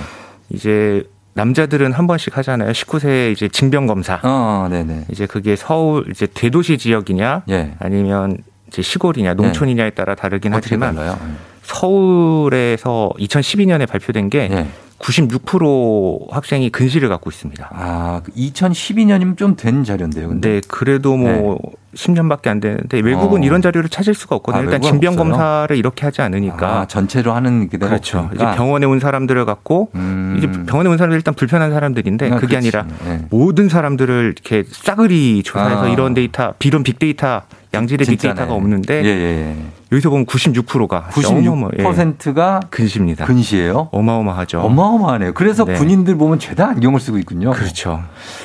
[0.50, 1.04] 이제
[1.34, 2.72] 남자들은 한 번씩 하잖아요.
[2.72, 4.22] 19세 이제 징병 검사.
[4.24, 5.06] 어, 네네.
[5.10, 7.74] 이제 그게 서울 이제 대도시 지역이냐 예.
[7.80, 8.38] 아니면
[8.76, 11.18] 이제 시골이냐 농촌이냐에 따라 다르긴 하지만 달라요?
[11.64, 14.68] 서울에서 2012년에 발표된 게 예.
[15.00, 17.70] 96% 학생이 근시를 갖고 있습니다.
[17.72, 20.28] 아, 2012년이면 좀 된 자료인데요.
[20.30, 20.50] 근데.
[20.50, 21.60] 근데 그래도 뭐
[21.96, 23.46] 10년밖에 안 되는데 외국은 어.
[23.46, 24.60] 이런 자료를 찾을 수가 없거든요.
[24.60, 25.38] 아, 일단 외국은 징병 없어요?
[25.38, 26.82] 검사를 이렇게 하지 않으니까.
[26.82, 28.30] 아, 전체로 하는 게 그렇죠.
[28.34, 28.56] 이제 없으니까.
[28.56, 30.36] 병원에 온 사람들을 갖고 음.
[30.38, 32.58] 이제 병원에 온 사람들 은 일단 불편한 사람들인데 아, 그게 그렇지.
[32.58, 33.26] 아니라 네.
[33.30, 35.88] 모든 사람들을 이렇게 싸그리 조사해서 아.
[35.88, 37.42] 이런 데이터, 비론 빅데이터,
[37.74, 38.34] 양질의 진짜네.
[38.34, 39.56] 빅데이터가 없는데 예, 예,
[39.92, 43.26] 여기서 보면 96%가 96%가 근시입니다.
[43.26, 43.90] 근시예요?
[43.92, 44.60] 어마어마하죠.
[44.62, 45.34] 어마어마하네요.
[45.34, 45.74] 그래서 네.
[45.74, 47.52] 군인들 보면 죄다 안경을 쓰고 있군요.
[47.52, 48.04] 그렇죠.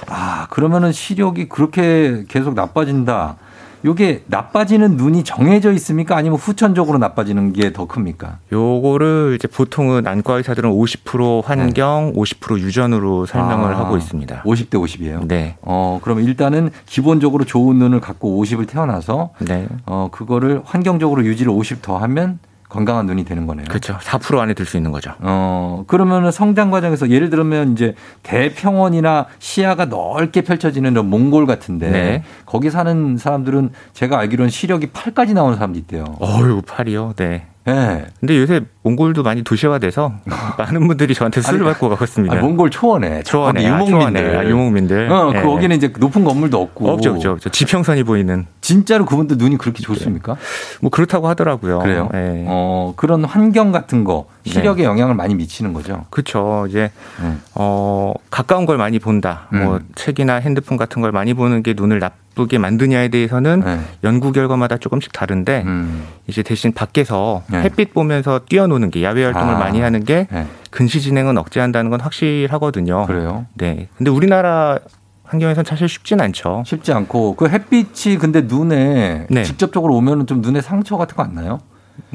[0.09, 3.36] 아, 그러면은 시력이 그렇게 계속 나빠진다.
[3.85, 6.16] 요게 나빠지는 눈이 정해져 있습니까?
[6.16, 8.39] 아니면 후천적으로 나빠지는 게 더 큽니까?
[8.53, 13.76] 요거를 이제 보통은 안과 의사들은 50% 환경, 50% 유전으로 설명을 네.
[13.76, 14.43] 아, 하고 있습니다.
[14.43, 15.26] 50대 50이에요.
[15.28, 15.57] 네.
[15.62, 19.68] 어, 그럼 일단은 기본적으로 좋은 눈을 갖고 50을 태어나서 네.
[19.87, 22.39] 어, 그거를 환경적으로 유지를 50 더 하면
[22.71, 23.66] 건강한 눈이 되는 거네요.
[23.68, 23.99] 그렇죠.
[23.99, 25.12] 4% 안에 들 수 있는 거죠.
[25.18, 32.23] 어, 그러면은 성장 과정에서 예를 들면 이제 대평원이나 시야가 넓게 펼쳐지는 이런 몽골 같은데 네.
[32.47, 36.05] 거기 사는 사람들은 제가 알기로는 시력이 8까지 나오는 사람도 있대요.
[36.23, 37.14] 어유 팔이요.
[37.16, 37.47] 네.
[37.69, 38.07] 예.
[38.19, 40.15] 근데 요새 몽골도 많이 도시화돼서
[40.59, 42.37] 많은 분들이 저한테 술을 받고 가봤습니다.
[42.37, 44.39] 아, 몽골 초원에 초원에, 거기 아, 유목민들.
[44.39, 45.13] 아, 유목민들.
[45.13, 45.43] 어, 예.
[45.43, 46.91] 거기는 이제 높은 건물도 없고.
[46.91, 47.51] 없죠, 없죠, 없죠.
[47.51, 48.47] 지평선이 보이는.
[48.61, 50.37] 진짜로 그분들 눈이 그렇게 좋습니까?
[50.81, 51.81] 뭐 그렇다고 하더라고요.
[51.81, 52.09] 그래요?
[52.15, 52.45] 예.
[52.47, 56.07] 어, 그런 환경 같은 거 시력에 영향을 많이 미치는 거죠.
[56.11, 56.67] 그렇죠.
[56.69, 56.91] 이제
[57.23, 57.35] 네.
[57.55, 59.49] 어 가까운 걸 많이 본다.
[59.53, 59.89] 뭐 음.
[59.95, 62.15] 책이나 핸드폰 같은 걸 많이 보는 게 눈을 나쁘
[62.49, 63.81] 게 만드냐에 대해서는 네.
[64.03, 66.05] 연구 결과마다 조금씩 다른데 음.
[66.26, 67.61] 이제 대신 밖에서 네.
[67.62, 69.59] 햇빛 보면서 뛰어노는 게 야외 활동을 아.
[69.59, 70.47] 많이 하는 게 네.
[70.70, 73.05] 근시 진행은 억제한다는 건 확실하거든요.
[73.07, 73.45] 그래요?
[73.55, 73.89] 네.
[73.99, 74.78] 근데 우리나라
[75.24, 76.62] 환경에선 사실 쉽진 않죠.
[76.66, 79.43] 쉽지 않고 그 햇빛이 근데 눈에 네.
[79.45, 81.61] 직접적으로 오면은 좀 눈에 상처 같은 거 안 나요?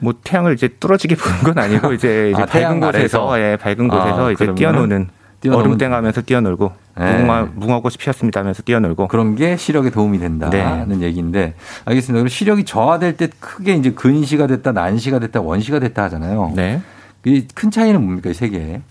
[0.01, 3.39] 뭐 태양을 이제 뚫어지게 보는 건 아니고 이제, 이제 아, 밝은 곳에서?
[3.39, 4.55] 예, 밝은 곳에서 아, 이제 그러면은?
[4.55, 5.09] 뛰어노는
[5.41, 7.13] 뛰어넘은- 얼음땡 하면서 뛰어놀고 네.
[7.17, 11.53] 무궁화 무궁화꽃이 피었습니다 하면서 뛰어놀고 그런 게 시력에 도움이 된다는 얘기인데
[11.85, 12.19] 알겠습니다.
[12.21, 16.53] 그럼 시력이 저하될 때 크게 이제 근시가 됐다, 난시가 됐다, 원시가 됐다 하잖아요.
[16.55, 16.81] 네.
[17.25, 18.81] 이큰 차이는 뭡니까 이 세 개?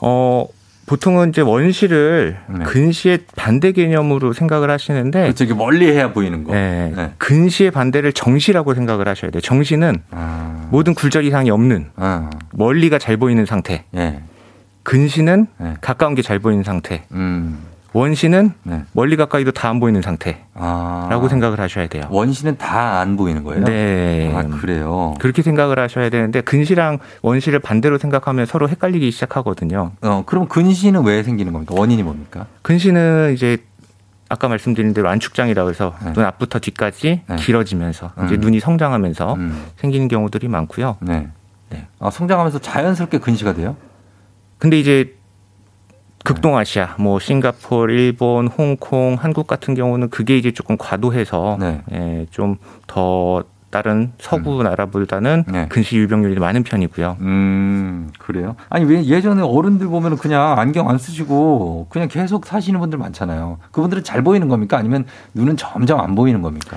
[0.00, 0.46] 어
[0.86, 5.24] 보통은 이제 원시를 근시의 반대 개념으로 생각을 하시는데 네.
[5.26, 5.44] 그렇죠.
[5.44, 6.52] 이게 멀리 해야 보이는 거.
[6.52, 7.12] 네.
[7.18, 9.40] 근시의 반대를 정시라고 생각을 하셔야 돼요.
[9.40, 10.66] 정시는 아.
[10.70, 11.90] 모든 굴절 이상이 없는
[12.52, 13.84] 멀리가 잘 보이는 상태.
[13.94, 14.20] 예.
[14.82, 15.46] 근시는
[15.80, 17.04] 가까운 게 잘 보이는 상태.
[17.12, 17.58] 음.
[17.94, 18.84] 원시는 네.
[18.92, 21.28] 멀리 가까이도 다 안 보이는 상태라고 아.
[21.28, 22.04] 생각을 하셔야 돼요.
[22.10, 23.64] 원시는 다 안 보이는 거예요?
[23.64, 24.32] 네.
[24.34, 25.14] 아, 그래요.
[25.20, 29.92] 그렇게 생각을 하셔야 되는데 근시랑 원시를 반대로 생각하면 서로 헷갈리기 시작하거든요.
[30.00, 31.74] 어, 그럼 근시는 왜 생기는 겁니까?
[31.76, 32.46] 원인이 뭡니까?
[32.62, 33.58] 근시는 이제
[34.30, 37.36] 아까 말씀드린 대로 안축장이라고 해서 눈 앞부터 뒤까지 네.
[37.36, 38.40] 길어지면서 이제 음.
[38.40, 39.36] 눈이 성장하면서
[39.76, 40.96] 생기는 경우들이 많고요.
[41.00, 41.28] 네.
[42.00, 43.76] 아, 성장하면서 자연스럽게 근시가 돼요?
[44.62, 45.16] 근데 이제
[46.22, 51.82] 극동아시아, 뭐 싱가포르, 일본, 홍콩, 한국 같은 경우는 그게 이제 조금 과도해서 네.
[51.90, 54.62] 예, 좀더 다른 서구 음.
[54.62, 55.66] 나라보다는 네.
[55.68, 57.16] 근시 유병률이 많은 편이고요.
[57.22, 58.54] 음, 그래요?
[58.68, 63.58] 아니, 왜 예전에 어른들 보면은 그냥 안경 안 쓰시고 그냥 계속 사시는 분들 많잖아요.
[63.72, 64.78] 그분들은 잘 보이는 겁니까?
[64.78, 66.76] 아니면 눈은 점점 안 보이는 겁니까?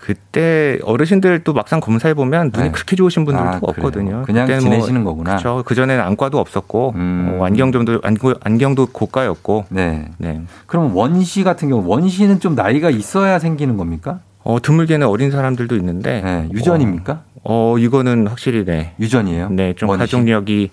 [0.00, 2.72] 그때 어르신들 또 막상 검사해 보면 눈이 네.
[2.72, 3.58] 그렇게 좋으신 분들도 아?
[3.60, 4.22] 없거든요.
[4.24, 5.32] 그냥 그때는 지내시는 거구나.
[5.32, 5.36] 음.
[5.36, 5.62] 그렇죠.
[5.64, 9.66] 그 전에는 안과도 없었고 뭐 안경점도 안경, 안경 도 고가였고.
[9.68, 10.08] 네.
[10.18, 10.40] 네.
[10.66, 14.20] 그럼 원시 같은 경우 원시는 좀 나이가 있어야 생기는 겁니까?
[14.42, 17.22] 어 드물게는 어린 사람들도 있는데 네, 유전입니까?
[17.42, 18.94] 어, 어, 이거는 확실히 네.
[18.98, 19.50] 유전이에요?
[19.50, 20.00] 네, 좀 원시?
[20.00, 20.70] 가족력이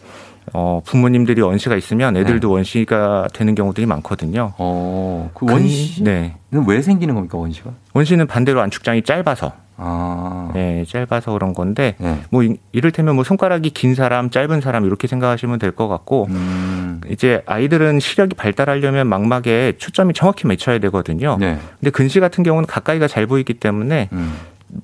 [0.54, 4.54] 어, 부모님들이 원시가 있으면 애들도 원시가 되는 경우들이 많거든요.
[4.58, 6.12] 어, 그 근- 원시는
[6.52, 6.62] 네.
[6.68, 7.72] 왜 생기는 겁니까, 원시가?
[7.94, 9.52] 원시는 반대로 안축장이 짧아서.
[9.80, 10.50] 아.
[10.56, 12.18] 네, 짧아서 그런 건데 네.
[12.32, 17.02] 뭐 이- 이를테면 뭐 손가락이 긴 사람, 짧은 사람 이렇게 생각하시면 될 것 같고 음.
[17.12, 21.38] 이제 아이들은 시력이 발달하려면 망막에 초점이 정확히 맞춰야 되거든요.
[21.40, 21.60] 네.
[21.80, 24.34] 근데 근시 같은 경우는 가까이가 잘 보이기 때문에 음.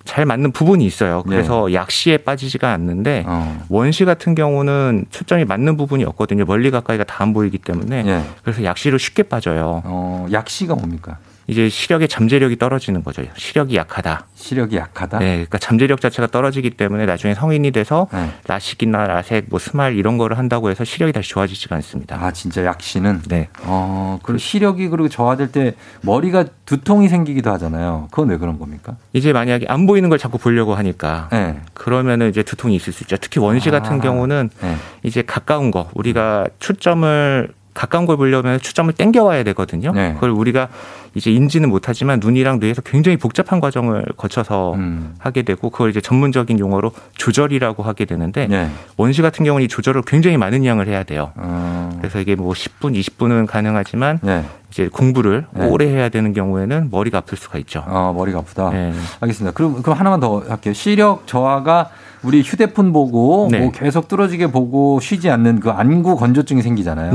[0.05, 1.23] 잘 맞는 부분이 있어요.
[1.27, 1.73] 그래서 네.
[1.73, 3.65] 약시에 빠지지가 않는데 어.
[3.69, 6.45] 원시 같은 경우는 초점이 맞는 부분이 없거든요.
[6.45, 8.21] 멀리 가까이가 다 안 보이기 때문에 예.
[8.43, 9.81] 그래서 약시로 쉽게 빠져요.
[9.85, 11.19] 어, 약시가 뭡니까?
[11.47, 13.23] 이제 시력의 잠재력이 떨어지는 거죠.
[13.35, 14.27] 시력이 약하다.
[14.35, 15.19] 시력이 약하다?
[15.19, 18.29] 네, 그러니까 잠재력 자체가 떨어지기 때문에 나중에 성인이 돼서 네.
[18.47, 22.17] 라식이나 라섹, 뭐 스마일 이런 거를 한다고 해서 시력이 다시 좋아지지가 않습니다.
[22.21, 23.21] 아, 진짜 약시는?
[23.27, 23.49] 네.
[23.63, 28.07] 어, 그리고 시력이 그리고 저하될 때 머리가 두통이 생기기도 하잖아요.
[28.11, 28.95] 그건 왜 그런 겁니까?
[29.11, 31.59] 이제 만약에 안 보이는 걸 자꾸 보려고 하니까 네.
[31.73, 33.17] 그러면은 이제 두통이 있을 수 있죠.
[33.17, 33.71] 특히 원시 아.
[33.73, 34.75] 같은 경우는 네.
[35.03, 39.91] 이제 가까운 거 우리가 초점을 가까운 걸 보려면 초점을 땡겨와야 되거든요.
[39.93, 40.13] 네.
[40.13, 40.69] 그걸 우리가
[41.15, 45.13] 이제 인지는 못하지만 눈이랑 뇌에서 굉장히 복잡한 과정을 거쳐서 음.
[45.19, 48.69] 하게 되고 그걸 이제 전문적인 용어로 조절이라고 하게 되는데 네.
[48.97, 51.31] 원시 같은 경우는 이 조절을 굉장히 많은 양을 해야 돼요.
[51.35, 54.43] 어, 그래서 이게 뭐 10분, 20분은 가능하지만 네.
[54.71, 55.67] 이제 공부를 네.
[55.67, 57.83] 오래 해야 되는 경우에는 머리가 아플 수가 있죠.
[57.85, 58.71] 어, 머리가 아프다.
[58.71, 58.91] 네.
[59.19, 59.53] 알겠습니다.
[59.53, 60.73] 그럼, 그럼 하나만 더 할게요.
[60.73, 61.91] 시력 저하가
[62.23, 63.59] 우리 휴대폰 보고 네.
[63.59, 67.13] 뭐 계속 뚫어지게 보고 쉬지 않는 그 안구 건조증이 생기잖아요.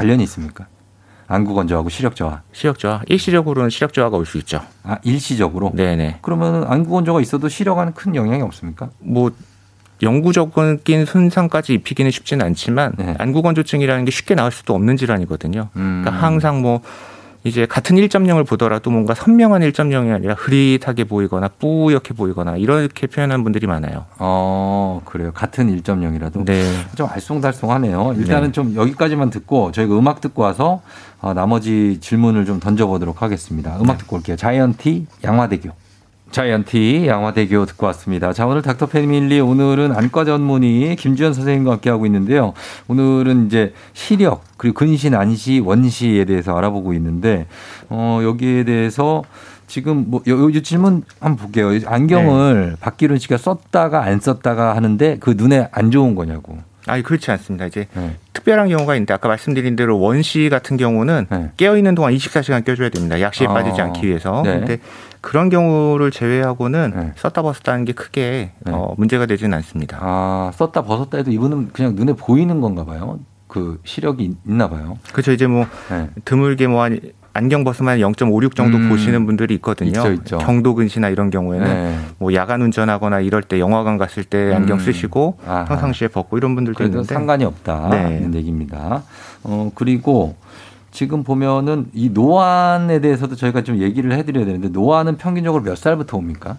[0.00, 0.06] 네.
[0.06, 0.66] 관련이 있습니까?
[1.28, 2.42] 안구 건조하고 시력 저하.
[2.52, 3.02] 시력 저하.
[3.06, 4.60] 일시적으로는 시력 저하가 올 수 있죠.
[4.82, 5.70] 아, 일시적으로?
[5.74, 6.18] 네네.
[6.22, 8.90] 그러면 안구 건조가 있어도 시력에는 큰 영향이 없습니까?
[8.98, 9.30] 뭐
[10.02, 13.14] 영구적인 손상까지 입히기는 쉽지는 않지만 네.
[13.18, 15.68] 안구 건조증이라는 게 쉽게 나을 수도 없는 질환이거든요.
[15.76, 16.02] 음.
[16.02, 16.80] 그러니까 항상 뭐
[17.42, 23.66] 이제 같은 1.0을 보더라도 뭔가 선명한 1.0이 아니라 흐릿하게 보이거나 뿌옇게 보이거나 이렇게 표현하는 분들이
[23.66, 24.04] 많아요.
[24.18, 25.32] 어, 그래요.
[25.32, 26.44] 같은 1.0이라도.
[26.44, 26.64] 네.
[26.96, 28.18] 좀 알쏭달쏭하네요.
[28.18, 28.52] 일단은 네.
[28.52, 30.82] 좀 여기까지만 듣고 저희가 음악 듣고 와서
[31.20, 33.78] 어, 나머지 질문을 좀 던져보도록 하겠습니다.
[33.80, 34.36] 음악 듣고 올게요.
[34.36, 35.70] 자이언티 양화대교.
[36.30, 38.32] 자이언티 양화대교 듣고 왔습니다.
[38.32, 42.54] 자, 오늘 닥터 패밀리 오늘은 안과 전문의 김주현 선생님과 함께 하고 있는데요.
[42.88, 47.46] 오늘은 이제 시력 그리고 근시, 난시, 원시에 대해서 알아보고 있는데
[47.88, 49.22] 어, 여기에 대해서
[49.66, 51.70] 지금 뭐 요, 요 질문 한번 볼게요.
[51.86, 56.58] 안경을 박기룬 씨가 썼다가 안 썼다가 하는데 그 눈에 안 좋은 거냐고.
[56.86, 57.66] 아니 그렇지 않습니다.
[57.66, 58.16] 이제 네.
[58.32, 61.50] 특별한 경우가 있는데 아까 말씀드린 대로 원시 같은 경우는 네.
[61.56, 63.20] 깨어 있는 동안 24시간 껴줘야 됩니다.
[63.20, 63.52] 약시에 아.
[63.52, 64.42] 빠지지 않기 위해서.
[64.44, 64.58] 네.
[64.58, 64.78] 근데
[65.20, 67.12] 그런 경우를 제외하고는 네.
[67.16, 68.72] 썼다 벗었다는 게 크게 네.
[68.72, 69.98] 어, 문제가 되지는 않습니다.
[70.00, 73.18] 아, 썼다 벗었다 해도 이분은 그냥 눈에 보이는 건가 봐요.
[73.46, 74.96] 그 시력이 있- 있나 봐요.
[75.12, 75.32] 그렇죠.
[75.32, 76.08] 이제 뭐 네.
[76.24, 76.98] 드물게 뭐 한
[77.32, 78.88] 안경 벗으면 0.56 정도 음.
[78.88, 79.90] 보시는 분들이 있거든요.
[79.90, 80.38] 있죠, 있죠.
[80.38, 81.96] 경도 근시나 이런 경우에는 네.
[82.18, 84.80] 뭐 야간 운전하거나 이럴 때 영화관 갔을 때 안경 음.
[84.84, 85.64] 쓰시고 아하.
[85.64, 88.38] 평상시에 벗고 이런 분들도 있는데 상관이 없다는 네.
[88.38, 89.04] 얘기입니다.
[89.44, 90.34] 어, 그리고
[90.90, 96.56] 지금 보면은 이 노안에 대해서도 저희가 좀 얘기를 해드려야 되는데 노안은 평균적으로 몇 살부터 옵니까?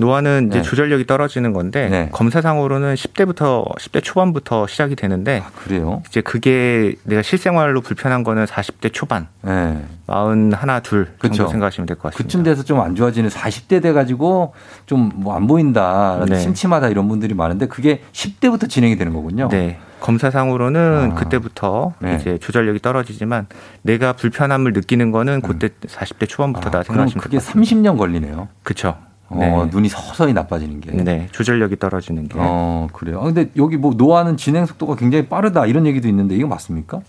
[0.00, 0.62] 노화는 이제 네.
[0.62, 6.02] 조절력이 떨어지는 건데 검사상으로는 10대부터 10대 초반부터 시작이 되는데 그래요?
[6.08, 9.84] 이제 그게 내가 실생활로 불편한 거는 40대 초반, 네.
[10.08, 11.46] 마흔 하나 둘 정도 그쵸.
[11.48, 12.24] 생각하시면 될 것 같습니다.
[12.24, 14.52] 그쯤 돼서 좀 안 좋아지는 40대 돼 가지고
[14.86, 16.40] 좀 뭐 안 보인다, 네.
[16.40, 19.46] 심심하다 이런 분들이 많은데 그게 10대부터 진행이 되는 거군요.
[19.48, 19.78] 네.
[20.04, 21.14] 검사상으로는 아.
[21.14, 22.18] 그때부터 네.
[22.20, 23.46] 이제 조절력이 떨어지지만
[23.80, 26.80] 내가 불편함을 느끼는 거는 그때 40대 초반부터다 음.
[26.80, 28.48] 아, 생각하시면 그게 30년 걸리네요.
[28.62, 28.96] 그렇죠.
[29.30, 30.92] 어, 눈이 서서히 나빠지는 게.
[30.92, 32.36] 네, 조절력이 떨어지는 게.
[32.38, 33.20] 어, 그래요.
[33.20, 37.00] 아, 근데 여기 뭐 노화는 진행 속도가 굉장히 빠르다 이런 얘기도 있는데 이거 맞습니까?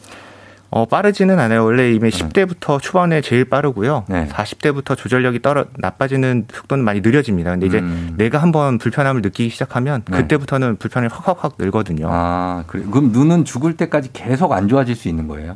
[0.76, 1.63] 어, 빠르지는 않아요.
[1.63, 1.93] 원래 네.
[1.93, 4.03] 이미 10대부터 초반에 제일 빠르고요.
[4.09, 7.51] 40대부터 조절력이 떨어 나빠지는 속도는 많이 느려집니다.
[7.51, 8.15] 근데 이제 음.
[8.17, 10.17] 내가 한번 불편함을 느끼기 시작하면 네.
[10.17, 12.09] 그때부터는 불편이 확확확 늘거든요.
[12.11, 12.84] 아, 그래.
[12.91, 15.55] 그럼 눈은 죽을 때까지 계속 안 좋아질 수 있는 거예요?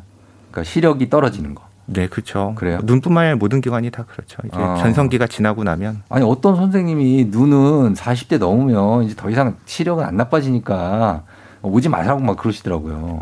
[0.52, 1.64] 그러니까 시력이 떨어지는 거.
[1.88, 2.54] 네, 그렇죠.
[2.56, 2.80] 그래요?
[2.84, 4.38] 눈뿐만 아니라 모든 기관이 다 그렇죠.
[4.46, 4.78] 이제 아.
[4.78, 11.24] 전성기가 지나고 나면 아니 어떤 선생님이 눈은 40대 넘으면 이제 더 이상 시력은 안 나빠지니까
[11.62, 13.20] 오지 말라고 막 그러시더라고요.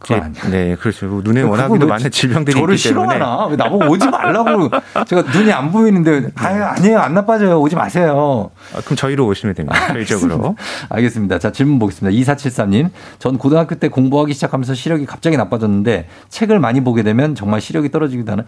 [0.00, 0.48] 그건 아니야.
[0.50, 1.06] 네, 그렇죠.
[1.22, 3.46] 눈에 워낙에도 왜 많은 질병들이 저를 있기 때문에 싫어하나?
[3.48, 4.70] 왜 나보고 오지 말라고
[5.06, 8.50] 제가 눈이 안 보이는데 아유 아니에요 안 나빠져요 오지 마세요.
[8.74, 9.78] 아, 그럼 저희로 오시면 됩니다.
[9.92, 10.56] 저희적으로.
[10.88, 11.38] 알겠습니다.
[11.38, 12.18] 자 질문 보겠습니다.
[12.18, 12.88] 2473님
[13.18, 18.32] 전 고등학교 때 공부하기 시작하면서 시력이 갑자기 나빠졌는데 책을 많이 보게 되면 정말 시력이 떨어지기도
[18.32, 18.44] 하는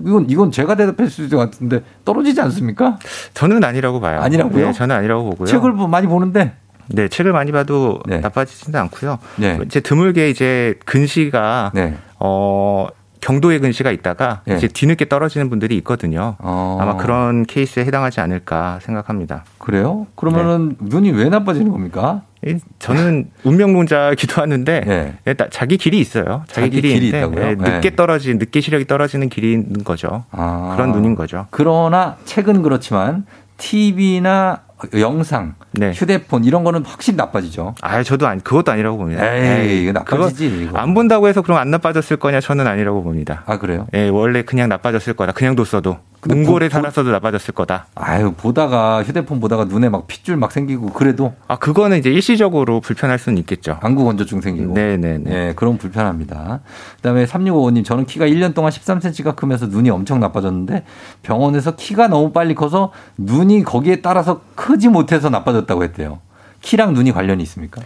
[0.00, 2.98] 이건 이건 제가 대답할 수 있을 것 같은데 떨어지지 않습니까?
[3.34, 4.20] 저는 아니라고 봐요.
[4.22, 4.66] 아니라고요?
[4.68, 5.46] 네, 저는 아니라고 보고요.
[5.48, 6.54] 책을 뭐 많이 보는데
[6.88, 9.18] 네, 책을 많이 봐도 나빠지지는 않고요.
[9.36, 9.58] 네.
[9.64, 11.72] 이제 드물게 이제 근시가
[12.20, 12.86] 어
[13.20, 14.56] 경도의 근시가 있다가 네.
[14.56, 16.36] 이제 뒤늦게 떨어지는 분들이 있거든요.
[16.40, 16.76] 어.
[16.78, 19.44] 아마 그런 케이스에 해당하지 않을까 생각합니다.
[19.56, 20.06] 그래요?
[20.14, 22.20] 그러면은 눈이 왜 나빠지는 겁니까?
[22.46, 26.44] 이- 저는 운명론자기도 하는데 예, 나- 자기 길이 있어요.
[26.48, 27.40] 자기, 자기 길이, 있다고요?
[27.46, 27.96] 예, 늦게 네.
[27.96, 30.24] 떨어진 늦게 시력이 떨어지는 있는 거죠.
[30.30, 30.74] 아.
[30.76, 31.46] 그런 눈인 거죠.
[31.48, 33.24] 그러나 책은 그렇지만
[33.56, 34.64] TV나
[34.98, 37.74] 영상, 휴대폰 이런 거는 확실히 나빠지죠.
[37.80, 39.24] 아, 저도 아니, 그것도 아니라고 봅니다.
[39.34, 40.70] 에이, 이거 나빠지지.
[40.74, 42.40] 안 본다고 해서 그럼 안 나빠졌을 거냐?
[42.40, 43.42] 저는 아니라고 봅니다.
[43.46, 43.86] 아, 그래요?
[43.94, 45.32] 예, 원래 그냥 나빠졌을 거다.
[45.32, 45.98] 그냥 뒀어도.
[46.26, 47.86] 문고래 보- 살았어도 나빠졌을 거다.
[47.94, 53.18] 아유, 보다가 휴대폰 보다가 눈에 막 핏줄 막 생기고 그래도 아, 그거는 이제 일시적으로 불편할
[53.18, 53.76] 수는 있겠죠.
[53.82, 54.72] 안구 건조증 생기고.
[54.72, 55.30] 네네네.
[55.30, 56.60] 예, 그럼 불편합니다.
[56.96, 60.84] 그다음에 3655님, 저는 키가 1년 동안 13cm가 크면서 눈이 엄청 나빠졌는데
[61.22, 66.20] 병원에서 키가 너무 빨리 커서 눈이 거기에 따라서 크지 못해서 나빠졌 다고 했대요.
[66.60, 67.82] 키랑 눈이 관련이 있습니까?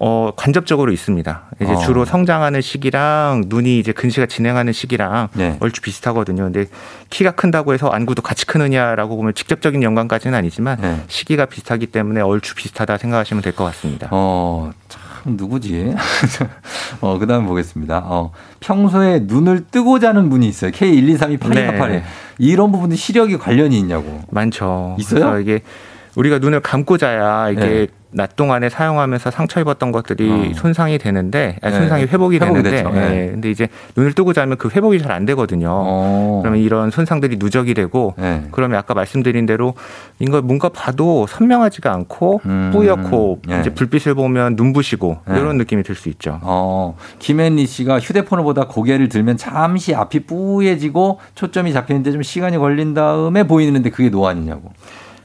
[0.00, 1.42] 어, 간접적으로 있습니다.
[1.60, 1.76] 이제 어.
[1.78, 5.56] 주로 성장하는 시기랑 눈이 이제 근시가 진행하는 시기랑 네.
[5.58, 6.44] 얼추 비슷하거든요.
[6.44, 6.66] 근데
[7.10, 11.00] 키가 큰다고 해서 안구도 같이 크느냐라고 보면 직접적인 연관까지는 아니지만 네.
[11.08, 14.06] 시기가 비슷하기 때문에 얼추 비슷하다 생각하시면 될 것 같습니다.
[14.12, 15.02] 어, 참
[15.36, 15.92] 누구지?
[17.00, 18.02] 어, 그다음에 보겠습니다.
[18.04, 20.70] 어, 평소에 눈을 뜨고 자는 분이 있어요.
[20.70, 21.88] K1232828.
[21.88, 22.04] 네.
[22.38, 24.20] 이런 부분이 시력이 관련이 있냐고.
[24.30, 24.94] 많죠.
[25.00, 25.40] 있어요?
[25.40, 25.62] 이게
[26.18, 27.86] 우리가 눈을 감고 자야 이게 네.
[28.10, 30.54] 낮 동안에 사용하면서 상처 입었던 것들이 어.
[30.54, 31.80] 손상이 되는데 아니, 네.
[31.80, 32.82] 손상이 회복이, 회복이 되는데.
[32.82, 33.26] 네.
[33.26, 33.30] 예.
[33.30, 35.68] 근데 이제 눈을 뜨고 자면 그 회복이 잘 안 되거든요.
[35.70, 36.40] 어.
[36.42, 38.48] 그러면 이런 손상들이 누적이 되고 네.
[38.50, 39.74] 그러면 아까 말씀드린 대로
[40.18, 42.70] 이거 뭔가 봐도 선명하지가 않고 음.
[42.72, 43.60] 뿌옇고 네.
[43.60, 45.38] 이제 불빛을 보면 눈부시고 네.
[45.38, 46.40] 이런 느낌이 들 수 있죠.
[46.42, 52.94] 어, 김앤리 씨가 휴대폰을 보다 고개를 들면 잠시 앞이 뿌얘지고 초점이 잡히는데 좀 시간이 걸린
[52.94, 54.72] 다음에 보이는데 그게 노안이냐고.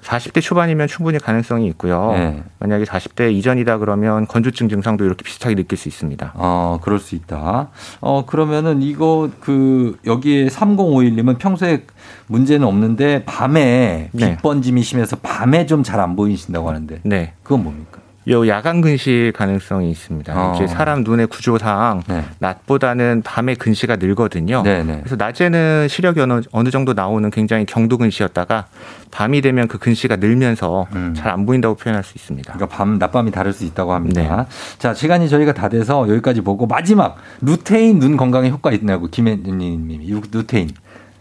[0.03, 2.11] 40대 초반이면 충분히 가능성이 있고요.
[2.11, 2.43] 네.
[2.59, 6.33] 만약에 40대 이전이다 그러면 건조증 증상도 이렇게 비슷하게 느낄 수 있습니다.
[6.35, 7.69] 어, 그럴 수 있다.
[8.01, 11.85] 어, 그러면은 이거 그 여기에 3051님은 평소에
[12.27, 14.31] 문제는 없는데 밤에 네.
[14.35, 17.33] 빛 번짐이 심해서 밤에 좀 잘 안 보이신다고 하는데 네.
[17.43, 17.99] 그건 뭡니까?
[18.29, 20.33] 요 야간 근시 가능성이 있습니다.
[20.33, 20.55] 어.
[20.55, 22.23] 이제 사람 눈의 구조상 네.
[22.39, 24.63] 낮보다는 밤에 근시가 늘거든요.
[24.63, 24.99] 네네.
[24.99, 28.67] 그래서 낮에는 시력이 어느, 어느 정도 나오는 굉장히 경도 근시였다가
[29.11, 31.13] 밤이 되면 그 근시가 늘면서 음.
[31.15, 32.53] 잘안 보인다고 표현할 수 있습니다.
[32.53, 34.21] 그러니까 밤 낮밤이 다를 수 있다고 합니다.
[34.21, 34.45] 네.
[34.79, 39.99] 자 시간이 저희가 다 돼서 여기까지 보고 마지막 루테인 눈 건강에 효과 있냐고 김혜님이
[40.31, 40.69] 루테인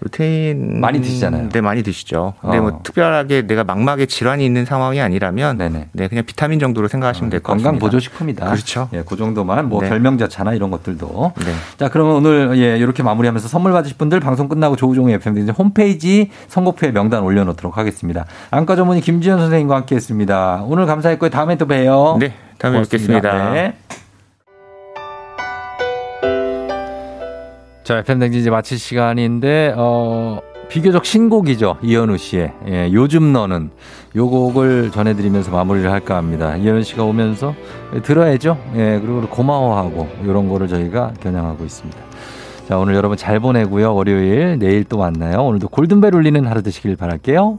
[0.02, 1.48] 루테인 많이 드시잖아요.
[1.50, 2.34] 네, 많이 드시죠.
[2.40, 2.62] 근데 어.
[2.62, 5.88] 뭐 특별하게 내가 막막에 질환이 있는 상황이 아니라면 네네.
[5.92, 7.70] 네, 그냥 비타민 정도로 생각하시면 될것 같습니다.
[7.70, 8.46] 건강 보조 식품이다.
[8.46, 8.88] 그렇죠.
[8.92, 9.88] 예, 그 정도만 뭐 네.
[9.88, 11.32] 결명자차나 이런 것들도.
[11.38, 11.52] 네.
[11.78, 16.30] 자, 그러면 오늘 예, 이렇게 마무리하면서 선물 받으실 분들 방송 끝나고 조우종의 FM 등 홈페이지
[16.48, 18.26] 선곡표에 명단 올려 놓도록 하겠습니다.
[18.50, 20.62] 안과 전문의 김지현 선생님과 함께 했습니다.
[20.66, 21.30] 오늘 감사했고요.
[21.30, 22.16] 다음에 또 봬요.
[22.18, 23.20] 네, 다음에 고맙습니다.
[23.20, 23.52] 뵙겠습니다.
[23.52, 24.01] 네.
[27.84, 31.78] 자, FM 댕진 이제 마칠 시간인데, 어, 비교적 신곡이죠.
[31.82, 32.52] 이현우 씨의.
[32.68, 33.70] 예, 요즘 너는.
[34.14, 36.56] 요 곡을 전해드리면서 마무리를 할까 합니다.
[36.56, 37.54] 이현우 씨가 오면서
[38.04, 38.56] 들어야죠.
[38.76, 41.98] 예, 그리고 고마워하고, 이런 거를 저희가 겨냥하고 있습니다.
[42.68, 43.94] 자, 오늘 여러분 잘 보내고요.
[43.94, 45.42] 월요일, 내일 또 만나요.
[45.42, 47.59] 오늘도 골든벨 울리는 하루 되시길 바랄게요.